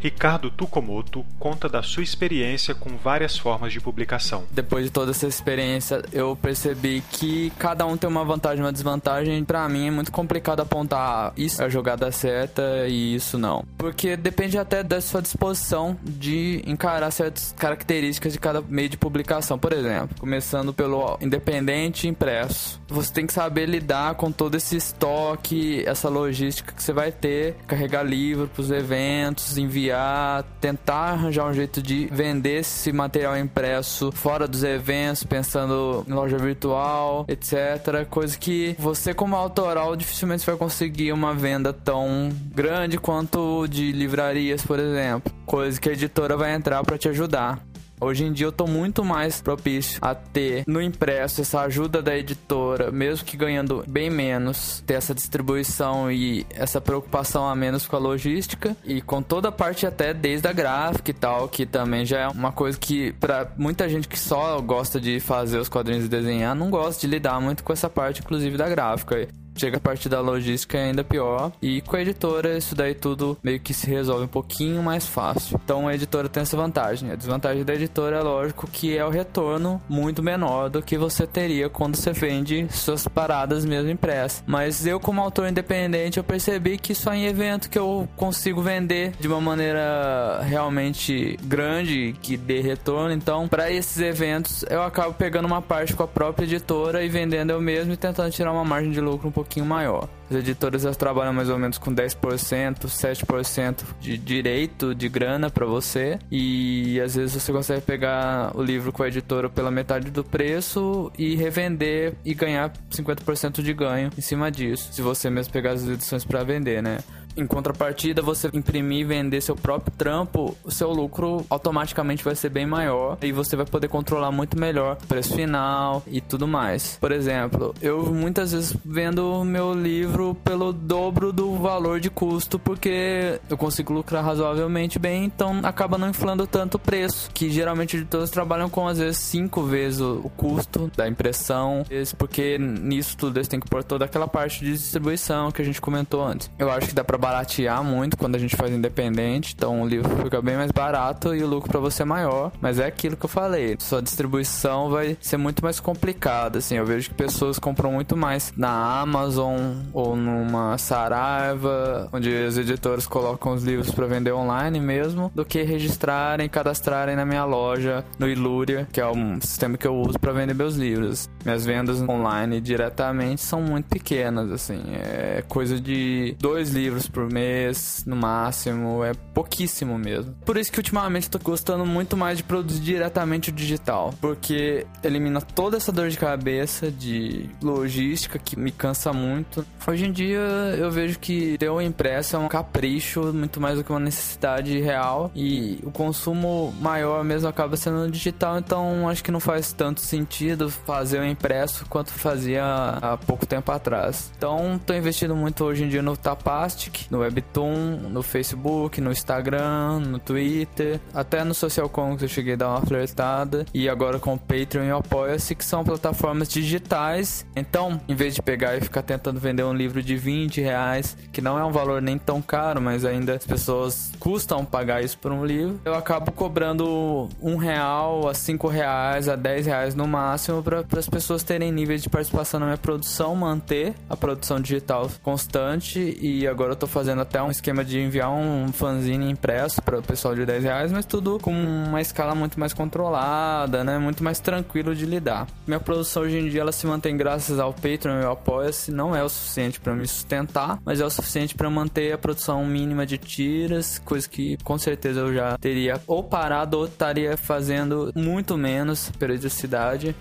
Ricardo 0.03 0.51
Tukomoto 0.51 1.25
conta 1.39 1.69
da 1.69 1.81
sua 1.81 2.03
experiência 2.03 2.75
com 2.75 2.97
várias 2.97 3.39
formas 3.39 3.73
de 3.73 3.81
publicação. 3.81 4.43
Depois 4.51 4.87
de 4.87 4.91
toda 4.91 5.13
essa 5.13 5.29
experiência, 5.29 6.03
eu 6.13 6.35
percebi 6.35 7.05
que 7.13 7.51
cada 7.57 7.87
um 7.87 7.97
tem 7.97 8.11
uma 8.11 8.25
vantagem 8.25 8.59
e 8.59 8.67
uma 8.67 8.73
desvantagem. 8.73 9.45
Para 9.45 9.69
mim 9.69 9.87
é 9.87 9.91
muito 9.93 10.11
complicado 10.11 10.59
apontar 10.59 10.99
ah, 11.29 11.33
isso 11.37 11.63
é 11.63 11.67
a 11.67 11.69
jogada 11.69 12.11
certa 12.11 12.89
e 12.89 13.15
isso 13.15 13.39
não. 13.39 13.65
Porque 13.79 14.17
depende 14.17 14.59
até 14.59 14.83
da 14.83 15.01
sua 15.01 15.23
disposição 15.23 15.97
de 16.03 16.65
encarar 16.67 17.13
certas 17.13 17.55
características 17.57 18.33
de 18.33 18.41
cada 18.41 18.61
meio 18.61 18.89
de 18.89 18.97
publicação. 18.97 19.57
Por 19.57 19.73
exemplo, 19.73 20.17
começando 20.19 20.75
pelo 20.75 21.17
independente 21.21 22.09
impresso. 22.09 22.81
Você 22.89 23.13
tem 23.13 23.25
que 23.25 23.33
saber 23.33 23.67
lidar 23.67 24.17
com 24.17 24.33
todo 24.33 24.57
esse 24.57 24.77
estoque, 24.77 25.85
essa 25.87 26.09
logística 26.09 26.73
que 26.73 26.83
você 26.83 26.93
vai 26.93 27.13
ter, 27.13 27.55
carregar 27.69 28.03
livro 28.03 28.49
para 28.49 28.61
os 28.61 28.71
eventos, 28.71 29.57
enviar 29.57 29.92
criar, 29.93 30.45
tentar 30.59 31.13
arranjar 31.13 31.47
um 31.47 31.53
jeito 31.53 31.83
de 31.83 32.09
vender 32.11 32.61
esse 32.61 32.91
material 32.93 33.37
impresso 33.37 34.11
fora 34.11 34.49
dos 34.49 34.65
eventos, 34.65 35.23
pensando 35.23 36.05
em 36.09 36.13
loja 36.13 36.39
virtual, 36.39 37.27
etc. 37.29 38.07
Coisa 38.09 38.39
que 38.39 38.75
você, 38.79 39.13
como 39.13 39.37
autoral, 39.37 39.95
dificilmente 39.95 40.47
vai 40.47 40.57
conseguir 40.57 41.13
uma 41.13 41.35
venda 41.35 41.73
tão 41.73 42.31
grande 42.55 42.97
quanto 42.97 43.67
de 43.69 43.93
livrarias, 43.93 44.65
por 44.65 44.79
exemplo. 44.79 45.31
Coisa 45.45 45.79
que 45.79 45.91
a 45.91 45.93
editora 45.93 46.37
vai 46.37 46.55
entrar 46.55 46.83
para 46.83 46.97
te 46.97 47.09
ajudar. 47.09 47.63
Hoje 48.03 48.25
em 48.25 48.33
dia 48.33 48.47
eu 48.47 48.53
tô 48.53 48.67
muito 48.67 49.05
mais 49.05 49.41
propício 49.41 50.01
a 50.03 50.13
ter 50.13 50.65
no 50.67 50.83
impresso 50.83 51.41
essa 51.41 51.61
ajuda 51.61 52.03
da 52.03 52.19
editora, 52.19 52.91
mesmo 52.91 53.25
que 53.25 53.37
ganhando 53.37 53.85
bem 53.87 54.11
menos, 54.11 54.83
ter 54.85 54.95
essa 54.95 55.15
distribuição 55.15 56.11
e 56.11 56.45
essa 56.51 56.81
preocupação 56.81 57.49
a 57.49 57.55
menos 57.55 57.87
com 57.87 57.95
a 57.95 58.01
logística 58.01 58.77
e 58.85 59.01
com 59.01 59.23
toda 59.23 59.51
a 59.51 59.53
parte 59.53 59.87
até 59.87 60.13
desde 60.13 60.49
a 60.49 60.53
gráfica 60.53 61.13
e 61.13 61.15
tal, 61.15 61.49
que 61.49 61.65
também 61.65 62.05
já 62.05 62.19
é 62.19 62.27
uma 62.27 62.51
coisa 62.51 62.77
que 62.77 63.13
para 63.13 63.53
muita 63.57 63.89
gente 63.89 64.09
que 64.09 64.19
só 64.19 64.61
gosta 64.61 65.01
de 65.01 65.21
fazer 65.21 65.59
os 65.59 65.69
quadrinhos 65.69 66.07
e 66.07 66.09
desenhar, 66.09 66.57
não 66.57 66.71
gosta 66.71 67.03
de 67.03 67.07
lidar 67.07 67.41
muito 67.41 67.63
com 67.63 67.73
essa 67.73 67.89
parte 67.89 68.21
inclusive 68.21 68.57
da 68.57 68.69
gráfica. 68.69 69.29
Chega 69.57 69.77
a 69.77 69.81
parte 69.81 70.09
da 70.09 70.21
logística 70.21 70.79
é 70.79 70.85
ainda 70.85 71.05
pior. 71.05 71.53
E 71.61 71.81
com 71.83 71.97
a 71.97 72.03
editora, 72.03 72.57
isso 72.57 72.75
daí 72.75 72.95
tudo 72.95 73.37
meio 73.43 73.61
que 73.61 73.75
se 73.75 73.89
resolve 73.89 74.25
um 74.25 74.29
pouquinho 74.29 74.83
mais 74.83 75.07
fácil. 75.07 75.61
Então 75.63 75.87
a 75.87 75.95
editora 75.95 76.29
tem 76.29 76.43
essa 76.43 76.57
vantagem. 76.57 77.11
A 77.11 77.15
desvantagem 77.15 77.65
da 77.65 77.75
editora 77.75 78.17
é 78.17 78.23
lógico 78.23 78.67
que 78.67 78.97
é 78.97 79.05
o 79.05 79.11
retorno 79.11 79.81
muito 79.89 80.23
menor 80.23 80.71
do 80.71 80.83
que 80.83 80.97
você 80.97 81.27
teria 81.27 81.69
quando 81.69 81.97
você 81.97 82.13
vende 82.13 82.67
suas 82.71 83.07
paradas 83.07 83.65
mesmo 83.65 83.91
impressas. 83.91 84.43
Mas 84.47 84.87
eu, 84.87 84.99
como 84.99 85.21
autor 85.21 85.49
independente, 85.49 86.19
eu 86.19 86.25
percebi 86.25 86.79
que 86.79 86.95
só 86.95 87.13
em 87.13 87.27
evento 87.27 87.69
que 87.69 87.79
eu 87.79 88.09
consigo 88.17 88.63
vender 88.63 89.13
de 89.21 89.29
uma 89.29 89.41
maneira 89.41 90.41
realmente 90.43 91.39
grande, 91.43 92.15
que 92.23 92.37
dê 92.37 92.61
retorno. 92.61 93.13
Então, 93.13 93.49
para 93.49 93.71
esses 93.71 93.99
eventos, 93.99 94.65
eu 94.71 94.83
acabo 94.83 95.15
pegando 95.15 95.47
uma 95.47 95.61
parte 95.61 95.95
com 95.95 96.03
a 96.03 96.09
própria 96.09 96.45
editora 96.45 97.05
e 97.05 97.09
vendendo 97.09 97.51
eu 97.51 97.61
mesmo 97.61 97.93
e 97.93 97.97
tentando 97.97 98.31
tirar 98.31 98.53
uma 98.53 98.65
margem 98.65 98.91
de 98.91 99.01
lucro 99.01 99.29
um 99.29 99.33
pouco 99.33 99.42
pouquinho 99.43 99.67
maior. 99.67 100.09
As 100.31 100.37
editoras 100.37 100.85
elas 100.85 100.97
trabalham 100.97 101.33
mais 101.33 101.51
ou 101.51 101.59
menos 101.59 101.77
com 101.77 101.95
10%, 101.95 102.87
7% 102.87 103.85
de 104.01 104.17
direito 104.17 104.95
de 104.95 105.09
grana 105.09 105.51
para 105.51 105.67
você 105.67 106.19
e 106.31 106.99
às 107.01 107.17
vezes 107.17 107.35
você 107.35 107.53
consegue 107.53 107.83
pegar 107.83 108.57
o 108.57 108.63
livro 108.63 108.93
com 108.93 109.03
a 109.03 109.09
editora 109.09 109.51
pela 109.51 109.71
metade 109.71 110.11
do 110.11 110.25
preço 110.25 111.13
e 111.19 111.35
revender 111.35 112.15
e 112.25 112.33
ganhar 112.33 112.73
50% 112.91 113.63
de 113.63 113.75
ganho 113.75 114.11
em 114.17 114.21
cima 114.23 114.51
disso, 114.51 114.89
se 114.93 115.03
você 115.03 115.29
mesmo 115.29 115.53
pegar 115.53 115.73
as 115.73 115.87
edições 115.87 116.25
para 116.25 116.43
vender, 116.43 116.83
né? 116.83 116.99
Em 117.37 117.47
contrapartida, 117.47 118.23
você 118.23 118.51
imprimir 118.53 119.01
e 119.01 119.05
vender 119.05 119.41
seu 119.41 119.57
próprio 119.57 119.93
trampo, 119.97 120.57
o 120.65 120.71
seu 120.71 120.91
lucro 120.91 121.45
automaticamente 121.49 122.25
vai 122.25 122.35
ser 122.35 122.51
bem 122.51 122.67
maior 122.67 123.17
e 123.23 123.33
você 123.33 123.57
vai 123.57 123.67
poder 123.67 123.89
controlar 123.89 124.31
muito 124.31 124.59
melhor 124.59 124.99
o 125.03 125.07
preço 125.07 125.35
final 125.35 126.03
e 126.07 126.21
tudo 126.21 126.47
mais. 126.47 126.97
Por 127.01 127.13
exemplo, 127.13 127.75
eu 127.81 128.05
muitas 128.07 128.53
vezes 128.53 128.77
vendo 128.85 129.45
meu 129.45 129.73
livro 129.73 130.35
pelo 130.45 130.73
dobro 130.73 131.33
do 131.33 131.57
valor 131.57 132.01
de 132.01 132.11
custo 132.11 132.59
porque 132.59 133.41
eu 133.49 133.57
consigo 133.57 133.93
lucrar 133.93 134.25
razoavelmente 134.25 134.99
bem, 134.99 135.25
então 135.25 135.61
acaba 135.63 135.99
não 135.99 136.11
inflando 136.11 136.47
tanto 136.47 136.75
o 136.75 136.79
preço, 136.79 137.31
que 137.33 137.51
geralmente 137.51 137.97
editores 137.97 138.31
trabalham 138.31 138.69
com 138.69 138.87
às 138.87 138.99
vezes 138.99 139.19
cinco 139.19 139.63
vezes 139.63 140.01
o, 140.01 140.31
custo 140.37 140.91
da 140.97 141.09
impressão, 141.09 141.85
porque 142.17 142.59
nisso 142.59 143.17
tudo 143.17 143.39
eles 143.39 143.49
têm 143.49 143.61
que 143.61 143.69
pôr 143.69 143.85
toda 143.85 144.05
aquela 144.05 144.27
parte 144.27 144.65
de 144.65 144.73
distribuição 144.73 145.51
que 145.51 145.63
a 145.63 145.65
gente 145.65 145.81
comentou 145.81 146.25
antes. 146.25 146.51
Eu 146.59 146.71
acho 146.71 146.89
que 146.89 146.95
dá 146.95 147.05
para 147.05 147.19
baratear 147.23 147.85
muito 147.85 148.17
quando 148.17 148.35
a 148.35 148.39
gente 148.39 148.57
faz 148.57 148.73
independente, 148.73 149.55
então 149.57 149.81
o 149.83 149.87
livro 149.87 150.11
fica 150.25 150.43
bem 150.43 150.57
mais 150.57 150.73
barato 150.73 151.33
e 151.33 151.45
o 151.45 151.47
lucro 151.47 151.71
para 151.71 151.79
você 151.79 152.03
é 152.03 152.05
maior, 152.05 152.51
mas 152.61 152.81
é 152.81 152.87
aquilo 152.87 153.17
que 153.17 153.25
eu 153.25 153.29
falei, 153.29 153.77
sua 153.79 154.03
distribuição 154.03 154.91
vai 154.91 155.17
ser 155.21 155.37
muito 155.37 155.63
mais 155.63 155.79
complicada, 155.79 156.59
assim, 156.59 156.75
eu 156.77 156.85
vejo 156.85 157.11
que 157.11 157.15
pessoas 157.15 157.61
compram 157.61 157.93
muito 157.93 158.17
mais 158.17 158.53
na 158.57 159.01
Amazon 159.01 159.77
ou 159.93 160.17
numa 160.17 160.77
Saraiva, 160.79 162.09
onde 162.13 162.29
os 162.29 162.59
editores 162.59 163.07
colocam 163.07 163.53
os 163.55 163.63
livros 163.63 163.93
para 163.93 164.07
vender 164.07 164.33
online 164.33 164.81
mesmo, 164.81 165.31
do 165.33 165.45
que 165.45 165.63
registrarem, 165.63 166.49
cadastrarem 166.49 167.15
na 167.15 167.25
minha 167.25 167.45
loja 167.45 168.05
no 168.19 168.29
Ilúria, 168.29 168.89
que 168.93 169.01
é 169.01 169.07
um 169.07 169.41
sistema 169.41 169.79
que 169.79 169.87
eu 169.87 169.95
uso 169.95 170.19
para 170.19 170.33
vender 170.33 170.55
meus 170.55 170.75
livros. 170.75 171.31
Minhas 171.45 171.65
vendas 171.65 172.03
online 172.03 172.61
diretamente 172.61 173.43
são 173.43 173.63
muito 173.63 173.87
pequenas, 173.87 174.51
assim, 174.51 174.83
é 174.95 175.45
coisa 175.49 175.79
de 175.79 176.35
dois 176.41 176.71
livros 176.71 177.12
por 177.13 177.31
mês, 177.31 178.05
no 178.07 178.17
máximo, 178.17 179.05
é 179.05 179.13
pouquíssimo 179.35 179.99
mesmo. 179.99 180.35
Por 180.45 180.57
isso 180.57 180.73
que 180.73 180.79
ultimamente 180.79 181.27
eu 181.27 181.31
tô 181.31 181.39
gostando 181.39 181.85
muito 181.85 182.17
mais 182.17 182.39
de 182.39 182.45
produzir 182.45 182.81
diretamente 182.81 183.51
o 183.51 183.53
digital, 183.53 184.15
porque 184.21 184.87
elimina 185.03 185.41
toda 185.41 185.77
essa 185.77 185.93
dor 185.93 186.09
de 186.09 186.19
cabeça 186.19 186.91
de 186.91 187.49
logística 187.63 188.39
que 188.39 188.59
me 188.59 188.71
cansa 188.71 189.13
muito. 189.13 189.65
Hoje 189.87 190.07
em 190.07 190.13
dia 190.13 190.41
eu 190.79 190.91
vejo 190.91 191.19
que 191.19 191.57
ter 191.59 191.69
o 191.69 191.81
impresso 191.81 192.37
é 192.37 192.39
um 192.39 192.49
capricho 192.49 193.33
muito 193.33 193.61
mais 193.61 193.79
do 193.79 193.85
que 193.85 193.91
uma 193.91 194.01
necessidade 194.01 194.81
real 194.81 195.31
e 195.35 195.79
o 195.83 195.91
consumo 195.91 196.73
maior 196.81 197.25
mesmo 197.25 197.49
acaba 197.49 197.77
sendo 197.77 198.11
digital, 198.11 198.59
então 198.59 199.09
acho 199.09 199.23
que 199.23 199.31
não 199.31 199.41
faz 199.41 199.73
tanto 199.73 200.01
sentido 200.01 200.71
fazer 200.71 201.21
o 201.21 201.25
impresso 201.25 201.85
quanto 201.87 202.11
fazia 202.11 202.65
há 202.65 203.17
pouco 203.17 203.47
tempo 203.47 203.71
atrás. 203.71 204.33
Então 204.37 204.81
tô 204.85 204.95
investindo 204.95 205.37
muito 205.37 205.65
hoje 205.65 205.85
em 205.85 205.89
dia 205.89 206.03
no 206.03 206.17
Tapastic, 206.17 207.02
no 207.11 207.19
Webtoon, 207.21 208.09
no 208.11 208.23
Facebook, 208.23 209.01
no 209.01 209.11
Instagram, 209.11 210.01
no 210.01 210.19
Twitter, 210.19 211.01
até 211.15 211.45
no 211.45 211.55
Social 211.55 211.89
Comics 211.89 212.23
eu 212.23 212.29
cheguei 212.29 212.55
a 212.55 212.57
dar 212.57 212.69
uma 212.71 212.81
flertada. 212.83 213.67
E 213.75 213.89
agora 213.89 214.19
com 214.19 214.35
o 214.35 214.39
Patreon 214.39 214.85
e 214.85 214.93
o 214.93 214.97
Apoia-se 214.97 215.55
que 215.55 215.65
são 215.65 215.85
plataformas 215.85 216.49
digitais. 216.49 217.45
Então, 217.55 218.01
em 218.09 218.15
vez 218.15 218.35
de 218.35 218.43
pegar 218.43 218.77
e 218.77 218.81
ficar 218.81 219.03
tentando 219.03 219.41
vender 219.41 219.65
um 219.65 219.75
livro 219.75 220.03
de 220.03 220.17
20 220.17 220.61
reais, 220.61 221.17
que 221.33 221.41
não 221.41 221.59
é 221.59 221.65
um 221.65 221.73
valor 221.73 222.01
nem 222.01 222.19
tão 222.19 222.41
caro, 222.41 222.81
mas 222.81 223.05
ainda 223.05 223.35
as 223.35 223.47
pessoas 223.47 224.13
custam 224.19 224.65
pagar 224.65 225.03
isso 225.03 225.19
por 225.19 225.33
um 225.33 225.45
livro, 225.45 225.81
eu 225.85 225.95
acabo 225.95 226.31
cobrando 226.33 227.29
um 227.41 227.57
real 227.57 228.29
a 228.29 228.35
cinco 228.35 228.69
reais 228.69 229.29
a 229.29 229.37
10 229.37 229.67
reais 229.67 229.95
no 229.95 230.07
máximo 230.07 230.63
para 230.63 230.85
as 230.99 231.09
pessoas 231.09 231.43
terem 231.43 231.73
níveis 231.73 232.03
de 232.03 232.09
participação 232.09 232.61
na 232.61 232.67
minha 232.67 232.79
produção, 232.79 233.35
manter 233.35 233.95
a 234.09 234.17
produção 234.17 234.61
digital 234.61 235.11
constante. 235.23 236.17
E 236.21 236.47
agora 236.47 236.73
eu 236.73 236.77
tô 236.77 236.87
fazendo 236.93 237.23
até 237.23 237.43
um 237.43 237.51
esquema 237.51 237.85
de 237.85 237.99
enviar 237.99 238.31
um 238.31 238.71
fanzine 238.73 239.31
impresso 239.31 239.81
para 239.83 239.99
o 239.99 240.03
pessoal 240.03 240.35
de 240.35 240.45
10 240.45 240.65
reais, 240.65 240.93
mas 240.93 241.05
tudo 241.05 241.39
com 241.41 241.53
uma 241.53 242.01
escala 242.01 242.35
muito 242.35 242.61
mais 242.61 242.73
controlada, 242.73 243.83
né? 243.83 243.99
Muito 243.99 244.23
mais 244.23 244.39
tranquilo 244.39 244.95
de 244.95 245.07
lidar. 245.07 245.47
Minha 245.67 245.81
produção 245.81 246.23
hoje 246.23 246.39
em 246.39 246.49
dia 246.49 246.61
ela 246.61 246.73
se 246.73 246.87
mantém 246.87 247.17
graças 247.17 247.59
ao 247.59 247.73
Patreon 247.73 248.21
e 248.21 248.25
ao 248.25 248.33
Apoia-se, 248.33 248.91
não 248.91 249.15
é 249.15 249.23
o 249.23 249.29
suficiente 249.29 249.81
para 249.81 249.95
me 249.95 250.07
sustentar, 250.07 250.79
mas 250.85 251.01
é 251.01 251.05
o 251.05 251.11
suficiente 251.11 251.55
para 251.55 251.71
manter 251.71 252.13
a 252.13 252.19
produção 252.19 252.65
mínima 252.67 253.07
de 253.07 253.17
tiras, 253.17 253.99
coisa 253.99 254.29
que 254.29 254.57
com 254.65 254.77
certeza 254.77 255.21
eu 255.21 255.33
já 255.33 255.57
teria 255.59 256.01
ou 256.07 256.25
parado 256.25 256.79
ou 256.79 256.87
estaria 256.87 257.37
fazendo 257.37 258.13
muito 258.15 258.59
menos 258.59 259.11
periodicidade. 259.19 260.15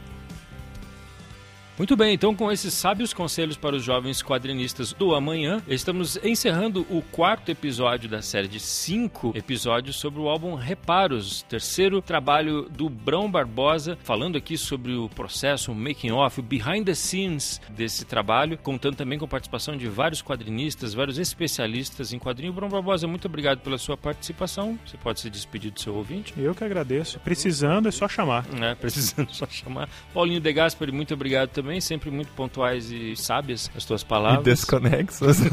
Muito 1.81 1.97
bem, 1.97 2.13
então 2.13 2.35
com 2.35 2.51
esses 2.51 2.75
sábios 2.75 3.11
conselhos 3.11 3.57
para 3.57 3.75
os 3.75 3.83
jovens 3.83 4.21
quadrinistas 4.21 4.93
do 4.93 5.15
amanhã, 5.15 5.63
estamos 5.67 6.15
encerrando 6.23 6.85
o 6.91 7.01
quarto 7.01 7.49
episódio 7.49 8.07
da 8.07 8.21
série 8.21 8.47
de 8.47 8.59
cinco 8.59 9.31
episódios 9.35 9.95
sobre 9.95 10.19
o 10.19 10.29
álbum 10.29 10.53
Reparos, 10.53 11.41
terceiro 11.49 11.99
trabalho 11.99 12.69
do 12.69 12.87
Brão 12.87 13.31
Barbosa, 13.31 13.97
falando 14.03 14.37
aqui 14.37 14.59
sobre 14.59 14.93
o 14.93 15.09
processo, 15.09 15.71
o 15.71 15.75
making 15.75 16.11
off, 16.11 16.39
o 16.39 16.43
behind 16.43 16.85
the 16.85 16.93
scenes 16.93 17.59
desse 17.69 18.05
trabalho, 18.05 18.59
contando 18.59 18.95
também 18.95 19.17
com 19.17 19.25
a 19.25 19.27
participação 19.27 19.75
de 19.75 19.87
vários 19.87 20.21
quadrinistas, 20.21 20.93
vários 20.93 21.17
especialistas 21.17 22.13
em 22.13 22.19
quadrinho. 22.19 22.53
Brão 22.53 22.69
Barbosa, 22.69 23.07
muito 23.07 23.25
obrigado 23.25 23.57
pela 23.57 23.79
sua 23.79 23.97
participação. 23.97 24.77
Você 24.85 24.97
pode 24.97 25.19
se 25.19 25.31
despedir 25.31 25.71
do 25.71 25.81
seu 25.81 25.95
ouvinte. 25.95 26.31
Eu 26.37 26.53
que 26.53 26.63
agradeço. 26.63 27.19
Precisando 27.21 27.87
é 27.87 27.91
só 27.91 28.07
chamar. 28.07 28.45
É, 28.61 28.75
precisando 28.75 29.31
é 29.31 29.33
só 29.33 29.47
chamar. 29.47 29.89
Paulinho 30.13 30.39
De 30.39 30.53
Gasperi, 30.53 30.91
muito 30.91 31.15
obrigado 31.15 31.49
também 31.49 31.70
também, 31.71 31.79
sempre 31.79 32.11
muito 32.11 32.31
pontuais 32.33 32.91
e 32.91 33.15
sábias 33.15 33.71
as 33.75 33.85
tuas 33.85 34.03
palavras. 34.03 34.41
E 34.41 34.43
desconexas. 34.43 35.39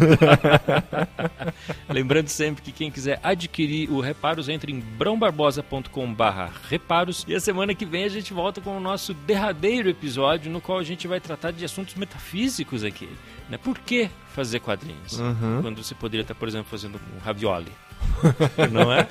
Lembrando 1.88 2.28
sempre 2.28 2.62
que 2.62 2.72
quem 2.72 2.90
quiser 2.90 3.20
adquirir 3.22 3.88
o 3.90 4.00
Reparos, 4.00 4.48
entre 4.48 4.72
em 4.72 4.80
brãobarbosa.com 4.80 6.12
barra 6.12 6.50
reparos. 6.68 7.24
E 7.28 7.34
a 7.34 7.40
semana 7.40 7.74
que 7.74 7.86
vem 7.86 8.04
a 8.04 8.08
gente 8.08 8.32
volta 8.32 8.60
com 8.60 8.76
o 8.76 8.80
nosso 8.80 9.14
derradeiro 9.14 9.88
episódio, 9.88 10.50
no 10.50 10.60
qual 10.60 10.78
a 10.78 10.84
gente 10.84 11.06
vai 11.06 11.20
tratar 11.20 11.52
de 11.52 11.64
assuntos 11.64 11.94
metafísicos 11.94 12.82
aqui. 12.82 13.08
Né? 13.48 13.56
Por 13.56 13.78
que 13.78 14.10
fazer 14.34 14.58
quadrinhos? 14.58 15.20
Uhum. 15.20 15.62
Quando 15.62 15.82
você 15.82 15.94
poderia 15.94 16.22
estar, 16.22 16.34
por 16.34 16.48
exemplo, 16.48 16.68
fazendo 16.68 17.00
um 17.14 17.18
ravioli. 17.20 17.72
não 18.70 18.92
é? 18.92 19.06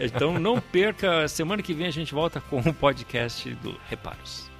Então 0.00 0.38
não 0.38 0.60
perca, 0.60 1.26
semana 1.28 1.62
que 1.62 1.74
vem 1.74 1.86
a 1.86 1.90
gente 1.90 2.14
volta 2.14 2.40
com 2.40 2.60
o 2.60 2.74
podcast 2.74 3.50
do 3.56 3.76
Reparos. 3.88 4.51